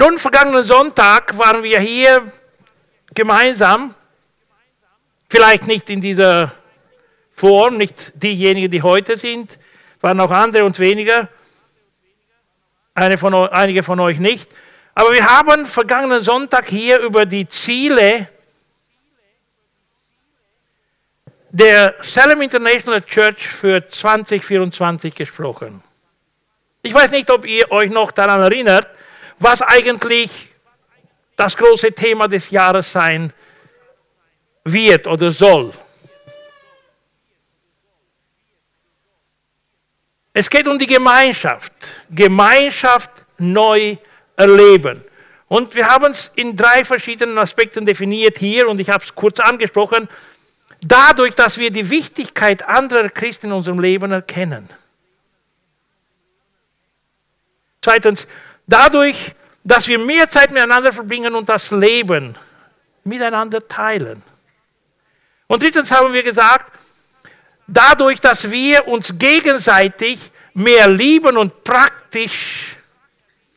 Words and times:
Nun, 0.00 0.16
vergangenen 0.16 0.64
Sonntag 0.64 1.36
waren 1.36 1.62
wir 1.62 1.78
hier 1.78 2.32
gemeinsam, 3.12 3.94
vielleicht 5.28 5.66
nicht 5.66 5.90
in 5.90 6.00
dieser 6.00 6.52
Form, 7.30 7.76
nicht 7.76 8.12
diejenigen, 8.14 8.70
die 8.70 8.80
heute 8.80 9.18
sind, 9.18 9.58
waren 10.00 10.18
auch 10.20 10.30
andere 10.30 10.64
und 10.64 10.78
weniger, 10.78 11.28
von, 13.18 13.34
einige 13.34 13.82
von 13.82 14.00
euch 14.00 14.18
nicht. 14.18 14.50
Aber 14.94 15.12
wir 15.12 15.26
haben 15.26 15.66
vergangenen 15.66 16.22
Sonntag 16.22 16.70
hier 16.70 17.00
über 17.00 17.26
die 17.26 17.46
Ziele 17.46 18.26
der 21.50 21.96
Salem 22.00 22.40
International 22.40 23.02
Church 23.02 23.48
für 23.48 23.86
2024 23.86 25.14
gesprochen. 25.14 25.82
Ich 26.80 26.94
weiß 26.94 27.10
nicht, 27.10 27.30
ob 27.30 27.44
ihr 27.44 27.70
euch 27.70 27.90
noch 27.90 28.12
daran 28.12 28.40
erinnert, 28.40 28.88
was 29.40 29.62
eigentlich 29.62 30.30
das 31.34 31.56
große 31.56 31.92
Thema 31.92 32.28
des 32.28 32.50
Jahres 32.50 32.92
sein 32.92 33.32
wird 34.62 35.06
oder 35.06 35.30
soll. 35.30 35.72
Es 40.32 40.48
geht 40.48 40.68
um 40.68 40.78
die 40.78 40.86
Gemeinschaft. 40.86 41.72
Gemeinschaft 42.10 43.24
neu 43.38 43.96
erleben. 44.36 45.02
Und 45.48 45.74
wir 45.74 45.86
haben 45.86 46.12
es 46.12 46.30
in 46.36 46.54
drei 46.54 46.84
verschiedenen 46.84 47.36
Aspekten 47.38 47.84
definiert 47.84 48.38
hier 48.38 48.68
und 48.68 48.78
ich 48.78 48.90
habe 48.90 49.02
es 49.02 49.14
kurz 49.14 49.40
angesprochen. 49.40 50.08
Dadurch, 50.82 51.34
dass 51.34 51.58
wir 51.58 51.70
die 51.70 51.90
Wichtigkeit 51.90 52.62
anderer 52.62 53.08
Christen 53.08 53.46
in 53.46 53.52
unserem 53.52 53.80
Leben 53.80 54.12
erkennen. 54.12 54.68
Zweitens, 57.82 58.26
dadurch, 58.70 59.34
dass 59.64 59.88
wir 59.88 59.98
mehr 59.98 60.30
Zeit 60.30 60.50
miteinander 60.50 60.92
verbringen 60.92 61.34
und 61.34 61.48
das 61.48 61.70
Leben 61.70 62.34
miteinander 63.04 63.66
teilen. 63.66 64.22
Und 65.46 65.62
drittens 65.62 65.90
haben 65.90 66.12
wir 66.12 66.22
gesagt, 66.22 66.72
dadurch, 67.66 68.20
dass 68.20 68.50
wir 68.50 68.86
uns 68.86 69.18
gegenseitig 69.18 70.30
mehr 70.54 70.88
lieben 70.88 71.36
und 71.36 71.64
praktisch 71.64 72.76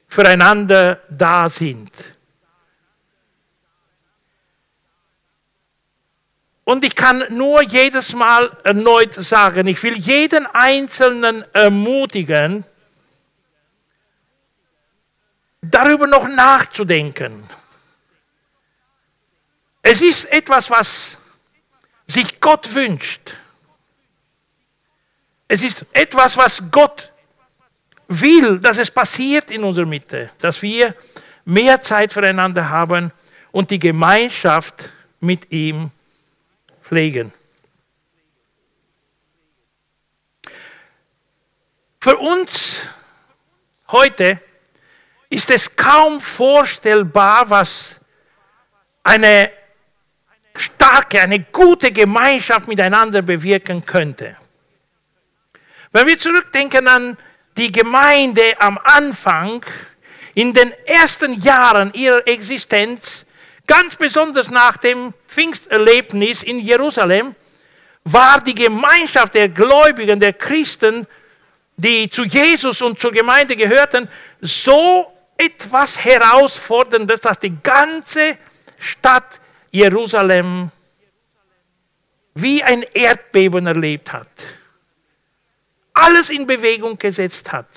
füreinander 0.07 1.01
da 1.09 1.47
sind. 1.49 1.91
Und 6.65 6.85
ich 6.85 6.95
kann 6.95 7.25
nur 7.29 7.61
jedes 7.61 8.13
Mal 8.13 8.55
erneut 8.63 9.13
sagen, 9.15 9.67
ich 9.67 9.83
will 9.83 9.97
jeden 9.97 10.45
Einzelnen 10.45 11.43
ermutigen, 11.53 12.63
darüber 15.63 16.07
noch 16.07 16.27
nachzudenken. 16.27 17.43
Es 19.81 20.01
ist 20.01 20.31
etwas, 20.31 20.69
was 20.69 21.17
sich 22.07 22.39
Gott 22.39 22.73
wünscht. 22.73 23.33
Es 25.47 25.63
ist 25.63 25.85
etwas, 25.93 26.37
was 26.37 26.63
Gott 26.71 27.11
will, 28.07 28.59
dass 28.59 28.77
es 28.77 28.91
passiert 28.91 29.51
in 29.51 29.63
unserer 29.63 29.85
Mitte, 29.85 30.29
dass 30.39 30.61
wir 30.61 30.95
mehr 31.45 31.81
Zeit 31.81 32.11
füreinander 32.11 32.69
haben 32.69 33.11
und 33.51 33.71
die 33.71 33.79
Gemeinschaft 33.79 34.89
mit 35.19 35.51
ihm 35.51 35.91
pflegen. 36.81 37.31
Für 41.99 42.17
uns 42.17 42.81
heute 43.87 44.41
ist 45.33 45.49
es 45.49 45.75
kaum 45.75 46.21
vorstellbar, 46.21 47.49
was 47.49 47.95
eine 49.01 49.49
starke, 50.55 51.21
eine 51.21 51.39
gute 51.39 51.91
Gemeinschaft 51.91 52.67
miteinander 52.67 53.23
bewirken 53.23 53.83
könnte. 53.83 54.37
Wenn 55.91 56.05
wir 56.05 56.19
zurückdenken 56.19 56.87
an 56.87 57.17
die 57.57 57.71
Gemeinde 57.71 58.53
am 58.59 58.77
Anfang, 58.83 59.65
in 60.35 60.53
den 60.53 60.71
ersten 60.85 61.33
Jahren 61.41 61.91
ihrer 61.93 62.27
Existenz, 62.27 63.25
ganz 63.65 63.95
besonders 63.95 64.51
nach 64.51 64.77
dem 64.77 65.15
Pfingsterlebnis 65.27 66.43
in 66.43 66.59
Jerusalem, 66.59 67.35
war 68.03 68.39
die 68.39 68.55
Gemeinschaft 68.55 69.33
der 69.33 69.49
Gläubigen, 69.49 70.19
der 70.19 70.33
Christen, 70.33 71.07
die 71.75 72.07
zu 72.07 72.23
Jesus 72.23 72.83
und 72.83 72.99
zur 72.99 73.11
Gemeinde 73.11 73.55
gehörten, 73.55 74.07
so 74.39 75.12
etwas 75.45 76.03
Herausforderndes, 76.03 77.21
dass 77.21 77.39
die 77.39 77.55
ganze 77.61 78.37
Stadt 78.79 79.39
Jerusalem 79.71 80.71
wie 82.35 82.63
ein 82.63 82.83
Erdbeben 82.93 83.67
erlebt 83.67 84.11
hat 84.13 84.27
alles 85.93 86.29
in 86.29 86.47
Bewegung 86.47 86.97
gesetzt 86.97 87.51
hat. 87.51 87.67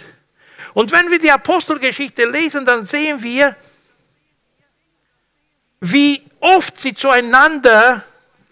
Und 0.74 0.92
wenn 0.92 1.10
wir 1.10 1.18
die 1.18 1.30
Apostelgeschichte 1.30 2.24
lesen, 2.24 2.64
dann 2.64 2.86
sehen 2.86 3.22
wir, 3.22 3.56
wie 5.80 6.22
oft 6.40 6.80
sie 6.80 6.94
zueinander 6.94 8.02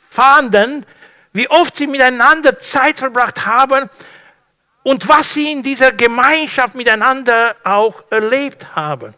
fanden, 0.09 0.87
wie 1.33 1.49
oft 1.49 1.77
sie 1.77 1.87
miteinander 1.87 2.59
Zeit 2.59 2.99
verbracht 2.99 3.47
haben 3.47 3.89
und 4.85 5.09
was 5.09 5.35
sie 5.35 5.51
in 5.51 5.65
dieser 5.65 5.91
Gemeinschaft 5.91 6.77
miteinander 6.77 7.57
auch 7.65 8.05
erlebt 8.11 8.77
haben. 8.77 9.15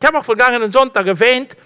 Ich 0.00 0.06
habe 0.06 0.18
auch 0.18 0.24
vergangenen 0.24 0.72
Sonntag 0.72 1.06
erwähnt, 1.06 1.56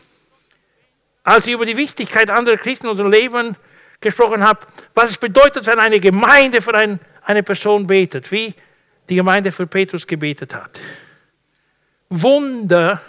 als 1.25 1.47
ich 1.47 1.55
über 1.55 1.65
die 1.65 1.77
Wichtigkeit 1.77 2.29
anderer 2.29 2.59
Christen 2.59 2.87
in 2.87 2.91
unserem 2.91 3.11
Leben 3.11 3.57
gesprochen 4.01 4.45
habe, 4.45 4.61
was 4.93 5.11
es 5.11 5.19
bedeutet, 5.19 5.67
wenn 5.67 5.79
eine 5.79 5.99
Gemeinde 5.99 6.61
für 6.61 6.75
ein 6.75 7.01
eine 7.27 7.43
Person 7.43 7.87
betet, 7.87 8.31
wie 8.31 8.55
die 9.09 9.17
Gemeinde 9.17 9.51
für 9.51 9.67
Petrus 9.67 10.07
gebetet 10.07 10.55
hat. 10.55 10.81
Wunder 12.09 13.01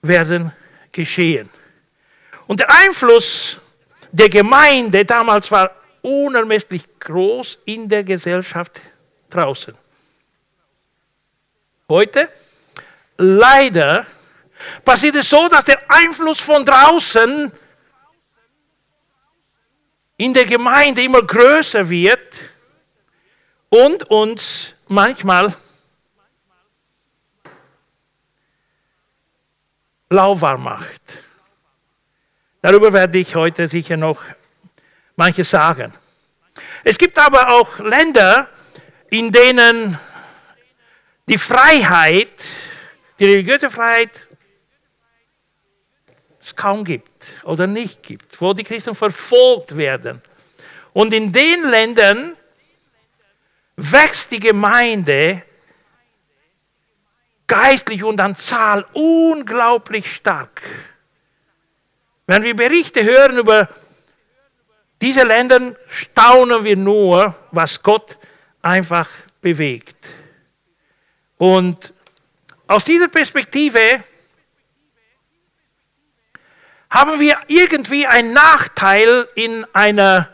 werden 0.00 0.52
geschehen. 0.92 1.50
Und 2.46 2.60
der 2.60 2.70
Einfluss 2.70 3.60
der 4.12 4.28
Gemeinde 4.28 5.04
damals 5.04 5.50
war 5.50 5.72
unermesslich 6.02 6.84
groß 6.98 7.58
in 7.64 7.88
der 7.88 8.04
Gesellschaft 8.04 8.80
draußen. 9.28 9.76
Heute, 11.88 12.28
leider, 13.16 14.06
passiert 14.84 15.16
es 15.16 15.28
so, 15.28 15.48
dass 15.48 15.64
der 15.64 15.80
Einfluss 15.90 16.40
von 16.40 16.64
draußen 16.64 17.52
in 20.16 20.34
der 20.34 20.44
Gemeinde 20.44 21.02
immer 21.02 21.22
größer 21.22 21.88
wird 21.88 22.34
und 23.70 24.02
uns 24.10 24.74
manchmal 24.86 25.54
lauwarm 30.10 30.64
macht. 30.64 31.02
Darüber 32.60 32.92
werde 32.92 33.18
ich 33.18 33.34
heute 33.34 33.66
sicher 33.68 33.96
noch 33.96 34.22
manches 35.20 35.50
sagen. 35.50 35.92
Es 36.82 36.96
gibt 36.96 37.18
aber 37.18 37.50
auch 37.50 37.78
Länder, 37.78 38.48
in 39.10 39.30
denen 39.30 39.98
die 41.28 41.36
Freiheit, 41.36 42.42
die 43.18 43.26
religiöse 43.26 43.68
Freiheit 43.68 44.26
es 46.42 46.56
kaum 46.56 46.86
gibt 46.86 47.36
oder 47.42 47.66
nicht 47.66 48.02
gibt, 48.02 48.40
wo 48.40 48.54
die 48.54 48.64
Christen 48.64 48.94
verfolgt 48.94 49.76
werden. 49.76 50.22
Und 50.94 51.12
in 51.12 51.30
den 51.30 51.68
Ländern 51.68 52.34
wächst 53.76 54.30
die 54.30 54.40
Gemeinde 54.40 55.42
geistlich 57.46 58.02
und 58.04 58.18
an 58.20 58.36
Zahl 58.36 58.86
unglaublich 58.94 60.14
stark. 60.14 60.62
Wenn 62.26 62.42
wir 62.42 62.56
Berichte 62.56 63.04
hören 63.04 63.36
über 63.36 63.68
diese 65.00 65.22
Länder, 65.22 65.74
staunen 65.88 66.64
wir 66.64 66.76
nur, 66.76 67.34
was 67.50 67.82
Gott 67.82 68.18
einfach 68.62 69.08
bewegt. 69.40 70.10
Und 71.38 71.92
aus 72.66 72.84
dieser 72.84 73.08
Perspektive 73.08 74.04
haben 76.90 77.18
wir 77.18 77.38
irgendwie 77.46 78.06
einen 78.06 78.32
Nachteil 78.32 79.26
in 79.34 79.64
einer 79.72 80.28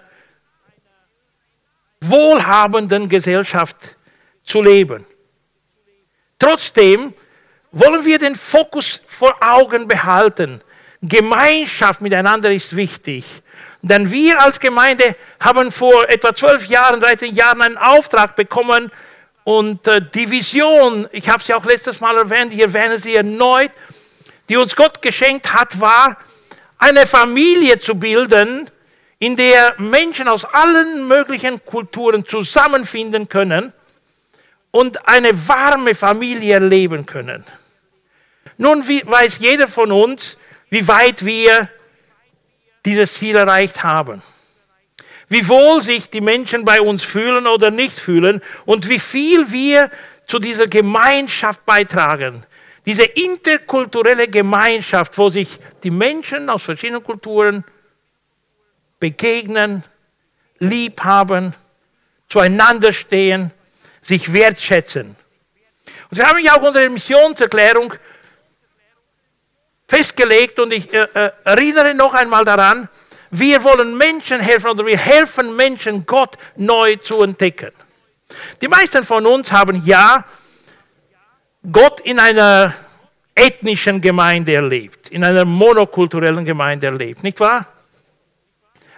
wohlhabenden 2.01 3.09
Gesellschaft 3.09 3.97
zu 4.43 4.63
leben. 4.63 5.05
Trotzdem 6.39 7.15
wollen 7.73 8.05
wir 8.05 8.19
den 8.19 8.35
Fokus 8.35 9.01
vor 9.07 9.37
Augen 9.41 9.87
behalten. 9.87 10.61
Gemeinschaft 11.03 12.01
miteinander 12.01 12.53
ist 12.53 12.75
wichtig. 12.75 13.25
Denn 13.89 14.11
wir 14.11 14.41
als 14.41 14.59
Gemeinde 14.59 15.15
haben 15.39 15.71
vor 15.71 16.09
etwa 16.09 16.35
zwölf 16.35 16.67
Jahren, 16.67 16.99
13 16.99 17.33
Jahren 17.35 17.63
einen 17.63 17.79
Auftrag 17.79 18.35
bekommen, 18.35 18.91
und 19.45 19.87
äh, 19.87 20.03
die 20.13 20.29
Vision, 20.29 21.09
ich 21.13 21.29
habe 21.29 21.41
sie 21.45 21.55
auch 21.55 21.65
letztes 21.65 22.01
Mal 22.01 22.17
erwähnt, 22.17 22.53
ich 22.53 22.59
erwähne 22.59 22.99
sie 22.99 23.15
erneut, 23.15 23.71
die 24.49 24.57
uns 24.57 24.75
Gott 24.75 25.01
geschenkt 25.03 25.55
hat, 25.55 25.81
war, 25.81 26.17
eine 26.79 27.07
Familie 27.07 27.79
zu 27.79 27.95
bilden, 27.95 28.69
in 29.21 29.37
der 29.37 29.77
Menschen 29.79 30.27
aus 30.27 30.45
allen 30.45 31.07
möglichen 31.07 31.65
Kulturen 31.65 32.27
zusammenfinden 32.27 33.29
können 33.29 33.73
und 34.73 35.09
eine 35.09 35.31
warme 35.47 35.95
Familie 35.95 36.59
leben 36.59 37.07
können. 37.07 37.45
Nun 38.59 38.81
weiß 38.81 39.39
jeder 39.39 39.69
von 39.69 39.93
uns, 39.93 40.37
wie 40.71 40.89
weit 40.89 41.25
wir 41.25 41.69
dieses 42.87 43.15
Ziel 43.15 43.37
erreicht 43.37 43.83
haben. 43.83 44.23
Wie 45.29 45.47
wohl 45.49 45.83
sich 45.83 46.09
die 46.09 46.21
Menschen 46.21 46.65
bei 46.65 46.81
uns 46.81 47.03
fühlen 47.03 47.47
oder 47.47 47.71
nicht 47.71 47.99
fühlen 47.99 48.41
und 48.65 48.89
wie 48.89 49.01
viel 49.01 49.51
wir 49.51 49.91
zu 50.27 50.39
dieser 50.39 50.69
Gemeinschaft 50.69 51.65
beitragen. 51.67 52.45
Diese 52.87 53.03
interkulturelle 53.03 54.29
Gemeinschaft, 54.29 55.19
wo 55.19 55.29
sich 55.29 55.59
die 55.83 55.91
Menschen 55.91 56.49
aus 56.49 56.63
verschiedenen 56.63 57.03
Kulturen 57.03 57.65
begegnen, 59.01 59.83
lieb 60.59 61.03
haben, 61.03 61.53
zueinander 62.29 62.93
stehen, 62.93 63.53
sich 64.03 64.33
wertschätzen. 64.33 65.17
Und 66.11 66.19
wir 66.19 66.27
haben 66.27 66.39
ja 66.39 66.57
auch 66.57 66.63
unsere 66.63 66.89
Missionserklärung 66.89 67.95
festgelegt 69.89 70.59
und 70.59 70.73
ich 70.73 70.93
äh, 70.93 71.07
äh, 71.15 71.31
erinnere 71.45 71.95
noch 71.95 72.15
einmal 72.15 72.45
daran, 72.45 72.89
wir 73.31 73.63
wollen 73.65 73.97
Menschen 73.97 74.41
helfen 74.41 74.71
oder 74.71 74.87
wir 74.87 74.99
helfen 74.99 75.55
Menschen, 75.57 76.07
Gott 76.07 76.37
neu 76.57 76.97
zu 76.97 77.23
entdecken. 77.23 77.71
Die 78.61 78.69
meisten 78.69 79.05
von 79.05 79.27
uns 79.27 79.53
haben 79.53 79.83
ja 79.85 80.25
Gott 81.71 82.01
in 82.01 82.19
einer 82.19 82.73
ethnischen 83.35 84.01
Gemeinde 84.01 84.55
erlebt, 84.55 85.09
in 85.11 85.23
einer 85.23 85.45
monokulturellen 85.45 86.45
Gemeinde 86.45 86.87
erlebt, 86.87 87.23
nicht 87.23 87.39
wahr? 87.41 87.67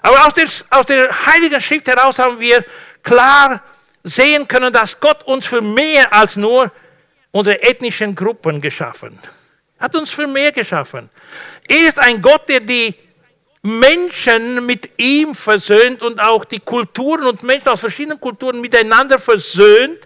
Aber 0.00 0.26
aus 0.26 0.34
der, 0.34 0.46
aus 0.70 0.86
der 0.86 1.26
Heiligen 1.26 1.60
Schrift 1.60 1.88
heraus 1.88 2.18
haben 2.18 2.38
wir 2.38 2.64
klar 3.02 3.62
sehen 4.04 4.46
können, 4.46 4.72
dass 4.72 5.00
Gott 5.00 5.24
uns 5.24 5.46
für 5.46 5.60
mehr 5.60 6.12
als 6.12 6.36
nur 6.36 6.70
unsere 7.32 7.62
ethnischen 7.62 8.14
Gruppen 8.14 8.60
geschaffen 8.60 9.18
hat 9.20 9.37
hat 9.78 9.94
uns 9.94 10.10
für 10.10 10.26
mehr 10.26 10.52
geschaffen. 10.52 11.08
Er 11.66 11.88
ist 11.88 11.98
ein 11.98 12.20
Gott, 12.20 12.48
der 12.48 12.60
die 12.60 12.94
Menschen 13.62 14.64
mit 14.64 14.90
ihm 14.98 15.34
versöhnt 15.34 16.02
und 16.02 16.20
auch 16.20 16.44
die 16.44 16.60
Kulturen 16.60 17.24
und 17.24 17.42
Menschen 17.42 17.68
aus 17.68 17.80
verschiedenen 17.80 18.20
Kulturen 18.20 18.60
miteinander 18.60 19.18
versöhnt 19.18 19.98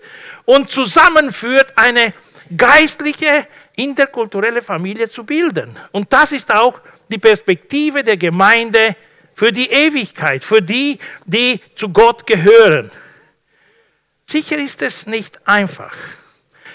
und 0.44 0.70
zusammenführt, 0.70 1.72
eine 1.76 2.14
geistliche, 2.56 3.46
interkulturelle 3.76 4.62
Familie 4.62 5.08
zu 5.10 5.24
bilden. 5.24 5.70
Und 5.92 6.12
das 6.12 6.32
ist 6.32 6.52
auch 6.52 6.80
die 7.08 7.18
Perspektive 7.18 8.02
der 8.02 8.16
Gemeinde 8.16 8.96
für 9.34 9.52
die 9.52 9.70
Ewigkeit, 9.70 10.44
für 10.44 10.60
die, 10.60 10.98
die 11.24 11.60
zu 11.74 11.90
Gott 11.90 12.26
gehören. 12.26 12.90
Sicher 14.26 14.58
ist 14.58 14.82
es 14.82 15.06
nicht 15.06 15.46
einfach. 15.46 15.94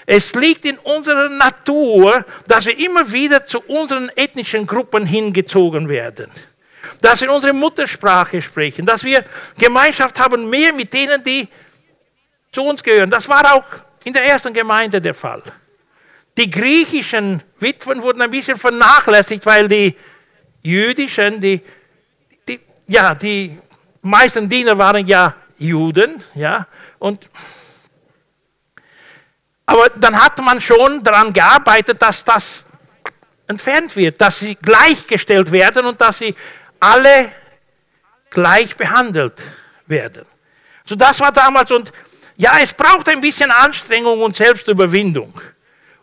Es 0.09 0.33
liegt 0.33 0.63
in 0.63 0.77
unserer 0.77 1.27
Natur, 1.27 2.25
dass 2.47 2.65
wir 2.65 2.79
immer 2.79 3.11
wieder 3.11 3.45
zu 3.45 3.59
unseren 3.59 4.07
ethnischen 4.15 4.65
Gruppen 4.65 5.05
hingezogen 5.05 5.89
werden. 5.89 6.31
Dass 7.01 7.19
wir 7.19 7.29
unsere 7.29 7.51
Muttersprache 7.51 8.41
sprechen, 8.41 8.85
dass 8.85 9.03
wir 9.03 9.25
Gemeinschaft 9.57 10.17
haben 10.17 10.49
mehr 10.49 10.71
mit 10.71 10.93
denen, 10.93 11.21
die 11.21 11.49
zu 12.53 12.63
uns 12.63 12.81
gehören. 12.81 13.09
Das 13.11 13.27
war 13.27 13.53
auch 13.53 13.65
in 14.05 14.13
der 14.13 14.23
ersten 14.23 14.53
Gemeinde 14.53 15.01
der 15.01 15.13
Fall. 15.13 15.43
Die 16.37 16.49
griechischen 16.49 17.43
Witwen 17.59 18.01
wurden 18.01 18.21
ein 18.21 18.29
bisschen 18.29 18.57
vernachlässigt, 18.57 19.45
weil 19.45 19.67
die 19.67 19.93
jüdischen, 20.61 21.41
die, 21.41 21.61
die, 22.47 22.61
ja, 22.87 23.13
die 23.13 23.59
meisten 24.01 24.47
Diener 24.47 24.77
waren 24.77 25.05
ja 25.05 25.35
Juden, 25.57 26.23
ja, 26.33 26.65
und 26.97 27.29
aber 29.67 29.89
dann 29.89 30.19
hat 30.19 30.39
man 30.39 30.59
schon 30.61 31.03
daran 31.03 31.31
gearbeitet, 31.33 32.01
dass 32.01 32.23
das 32.23 32.65
entfernt 33.47 33.95
wird, 33.95 34.19
dass 34.19 34.39
sie 34.39 34.55
gleichgestellt 34.55 35.51
werden 35.51 35.85
und 35.85 35.99
dass 35.99 36.19
sie 36.19 36.33
alle 36.79 37.31
gleich 38.29 38.75
behandelt 38.75 39.33
werden. 39.85 40.25
So 40.85 40.95
das 40.95 41.19
war 41.19 41.33
damals 41.33 41.69
und 41.71 41.91
ja, 42.37 42.57
es 42.61 42.73
braucht 42.73 43.09
ein 43.09 43.19
bisschen 43.19 43.51
Anstrengung 43.51 44.21
und 44.21 44.37
Selbstüberwindung, 44.37 45.33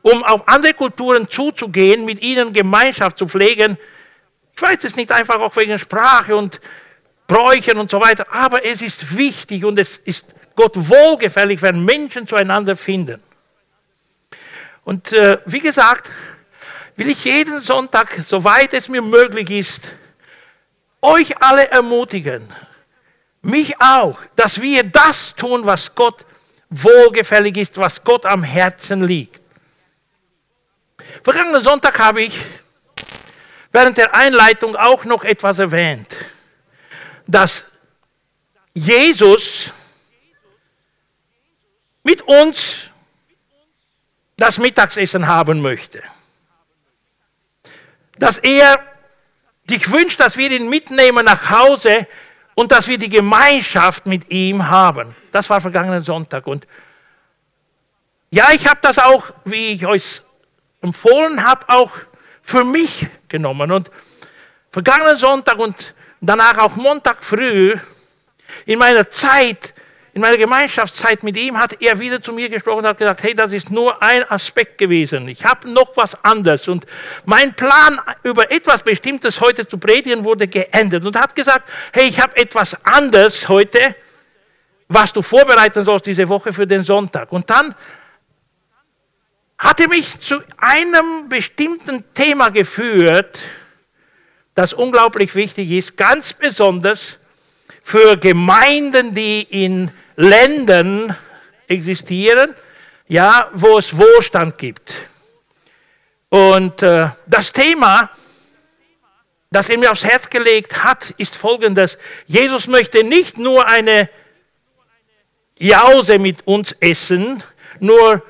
um 0.03 0.23
auf 0.25 0.47
andere 0.47 0.75
Kulturen 0.75 1.29
zuzugehen, 1.29 2.05
mit 2.05 2.21
ihnen 2.21 2.53
Gemeinschaft 2.53 3.17
zu 3.17 3.27
pflegen. 3.27 3.79
Ich 4.55 4.61
weiß 4.61 4.85
es 4.85 4.97
nicht 4.97 5.11
einfach 5.11 5.41
auch 5.41 5.57
wegen 5.57 5.79
Sprache 5.79 6.37
und 6.37 6.61
Bräuchen 7.27 7.79
und 7.79 7.91
so 7.91 7.99
weiter, 7.99 8.27
aber 8.31 8.63
es 8.63 8.83
ist 8.83 9.17
wichtig 9.17 9.65
und 9.65 9.79
es 9.79 9.97
ist 9.97 10.35
Gott 10.55 10.75
wohlgefällig, 10.77 11.63
wenn 11.63 11.83
Menschen 11.83 12.29
zueinander 12.29 12.77
finden. 12.77 13.23
Und 14.85 15.13
äh, 15.13 15.39
wie 15.47 15.61
gesagt, 15.61 16.11
will 16.97 17.09
ich 17.09 17.25
jeden 17.25 17.61
Sonntag, 17.61 18.21
soweit 18.27 18.75
es 18.75 18.89
mir 18.89 19.03
möglich 19.03 19.51
ist, 19.51 19.93
euch 21.01 21.43
alle 21.43 21.69
ermutigen, 21.71 22.47
mich 23.43 23.81
auch, 23.81 24.19
dass 24.37 24.61
wir 24.61 24.85
das 24.85 25.35
tun, 25.35 25.65
was 25.65 25.95
Gott 25.95 26.25
wohlgefällig 26.71 27.57
ist, 27.57 27.77
was 27.77 28.03
Gott 28.03 28.27
am 28.27 28.43
Herzen 28.43 29.05
liegt. 29.05 29.41
Vergangenen 31.23 31.63
Sonntag 31.63 31.99
habe 31.99 32.23
ich 32.23 32.39
während 33.73 33.97
der 33.97 34.15
Einleitung 34.15 34.77
auch 34.77 35.05
noch 35.05 35.25
etwas 35.25 35.59
erwähnt, 35.59 36.17
dass 37.27 37.65
Jesus 38.73 39.73
mit 42.03 42.23
uns 42.23 42.91
das 44.37 44.59
Mittagessen 44.59 45.27
haben 45.27 45.63
möchte. 45.63 46.03
Dass 48.19 48.39
er 48.39 48.79
sich 49.69 49.91
wünscht, 49.91 50.21
dass 50.21 50.37
wir 50.37 50.51
ihn 50.51 50.69
mitnehmen 50.69 51.25
nach 51.25 51.51
Hause 51.51 52.07
und 52.55 52.71
dass 52.73 52.89
wir 52.89 52.99
die 52.99 53.09
Gemeinschaft 53.09 54.07
mit 54.07 54.31
ihm 54.31 54.69
haben. 54.69 55.15
Das 55.33 55.49
war 55.51 55.61
vergangenen 55.61 56.03
Sonntag. 56.03 56.47
Und 56.47 56.67
ja, 58.31 58.51
ich 58.53 58.67
habe 58.67 58.79
das 58.83 58.99
auch, 58.99 59.31
wie 59.45 59.73
ich 59.73 59.87
euch 59.87 60.23
empfohlen 60.81 61.45
habe, 61.45 61.69
auch 61.69 61.91
für 62.43 62.65
mich 62.65 63.07
genommen. 63.29 63.73
Und 63.73 63.91
vergangenen 64.71 65.17
Sonntag 65.17 65.59
und 65.59 65.95
danach 66.21 66.59
auch 66.59 66.77
Montag 66.77 67.25
früh 67.25 67.77
in 68.67 68.79
meiner 68.79 69.09
Zeit 69.11 69.74
in 70.15 70.21
meiner 70.21 70.37
Gemeinschaftszeit 70.37 71.25
mit 71.25 71.37
ihm 71.37 71.59
hat 71.59 71.83
er 71.83 71.99
wieder 71.99 72.23
zu 72.23 72.33
mir 72.33 72.49
gesprochen 72.49 72.79
und 72.79 72.87
hat 72.87 72.99
gesagt, 72.99 73.25
hey, 73.25 73.35
das 73.35 73.53
ist 73.53 73.73
nur 73.73 74.01
ein 74.01 74.23
Aspekt 74.31 74.79
gewesen. 74.79 75.27
Ich 75.27 75.45
habe 75.45 75.69
noch 75.69 75.91
was 75.97 76.25
anderes. 76.25 76.69
Und 76.69 76.87
mein 77.25 77.53
Plan, 77.53 78.01
über 78.23 78.49
etwas 78.49 78.85
Bestimmtes 78.85 79.41
heute 79.41 79.67
zu 79.67 79.77
predigen, 79.77 80.23
wurde 80.23 80.47
geändert. 80.47 81.05
Und 81.05 81.17
er 81.17 81.23
hat 81.23 81.35
gesagt, 81.35 81.69
hey, 81.93 82.07
ich 82.07 82.21
habe 82.21 82.37
etwas 82.37 82.77
anderes 82.87 83.49
heute, 83.49 83.97
was 84.87 85.13
du 85.13 85.21
vorbereiten 85.21 85.85
sollst 85.85 86.07
diese 86.07 86.29
Woche 86.29 86.53
für 86.53 86.67
den 86.67 86.85
Sonntag. 86.85 87.33
Und 87.33 87.51
dann 87.51 87.75
hat 89.59 89.81
er 89.81 89.89
mich 89.89 90.21
zu 90.21 90.45
einem 90.59 91.29
bestimmten 91.29 92.05
Thema 92.15 92.51
geführt, 92.51 93.41
das 94.55 94.73
unglaublich 94.73 95.35
wichtig 95.35 95.73
ist, 95.73 95.97
ganz 95.97 96.35
besonders 96.35 97.19
für 97.83 98.17
Gemeinden, 98.17 99.13
die 99.13 99.43
in 99.43 99.91
Ländern 100.17 101.17
existieren, 101.67 102.55
ja, 103.09 103.51
wo 103.55 103.79
es 103.79 103.97
Wohlstand 103.97 104.59
gibt. 104.59 104.95
Und 106.29 106.83
äh, 106.83 107.09
das 107.27 107.53
Thema, 107.53 108.11
das 109.51 109.69
er 109.69 109.79
mir 109.79 109.93
aufs 109.93 110.05
Herz 110.05 110.29
gelegt 110.29 110.83
hat, 110.83 111.11
ist 111.17 111.37
folgendes. 111.37 111.97
Jesus 112.27 112.67
möchte 112.67 113.05
nicht 113.05 113.39
nur 113.39 113.67
eine 113.69 114.09
Jause 115.59 116.19
mit 116.19 116.47
uns 116.47 116.73
essen, 116.81 117.43
nur 117.79 118.23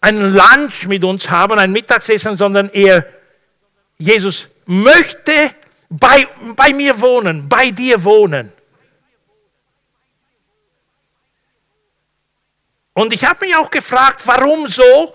ein 0.00 0.32
Lunch 0.32 0.86
mit 0.86 1.04
uns 1.04 1.28
haben, 1.28 1.58
ein 1.58 1.72
Mittagsessen, 1.72 2.36
sondern 2.36 2.70
er, 2.70 3.06
Jesus 3.98 4.48
möchte 4.66 5.32
bei, 5.88 6.28
bei 6.54 6.72
mir 6.72 7.00
wohnen, 7.00 7.48
bei 7.48 7.70
dir 7.70 8.02
wohnen. 8.04 8.52
Und 12.96 13.12
ich 13.12 13.22
habe 13.26 13.44
mich 13.44 13.54
auch 13.54 13.70
gefragt, 13.70 14.22
warum 14.24 14.68
so? 14.68 15.14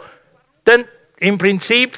Denn 0.67 0.85
im 1.17 1.35
Prinzip 1.35 1.97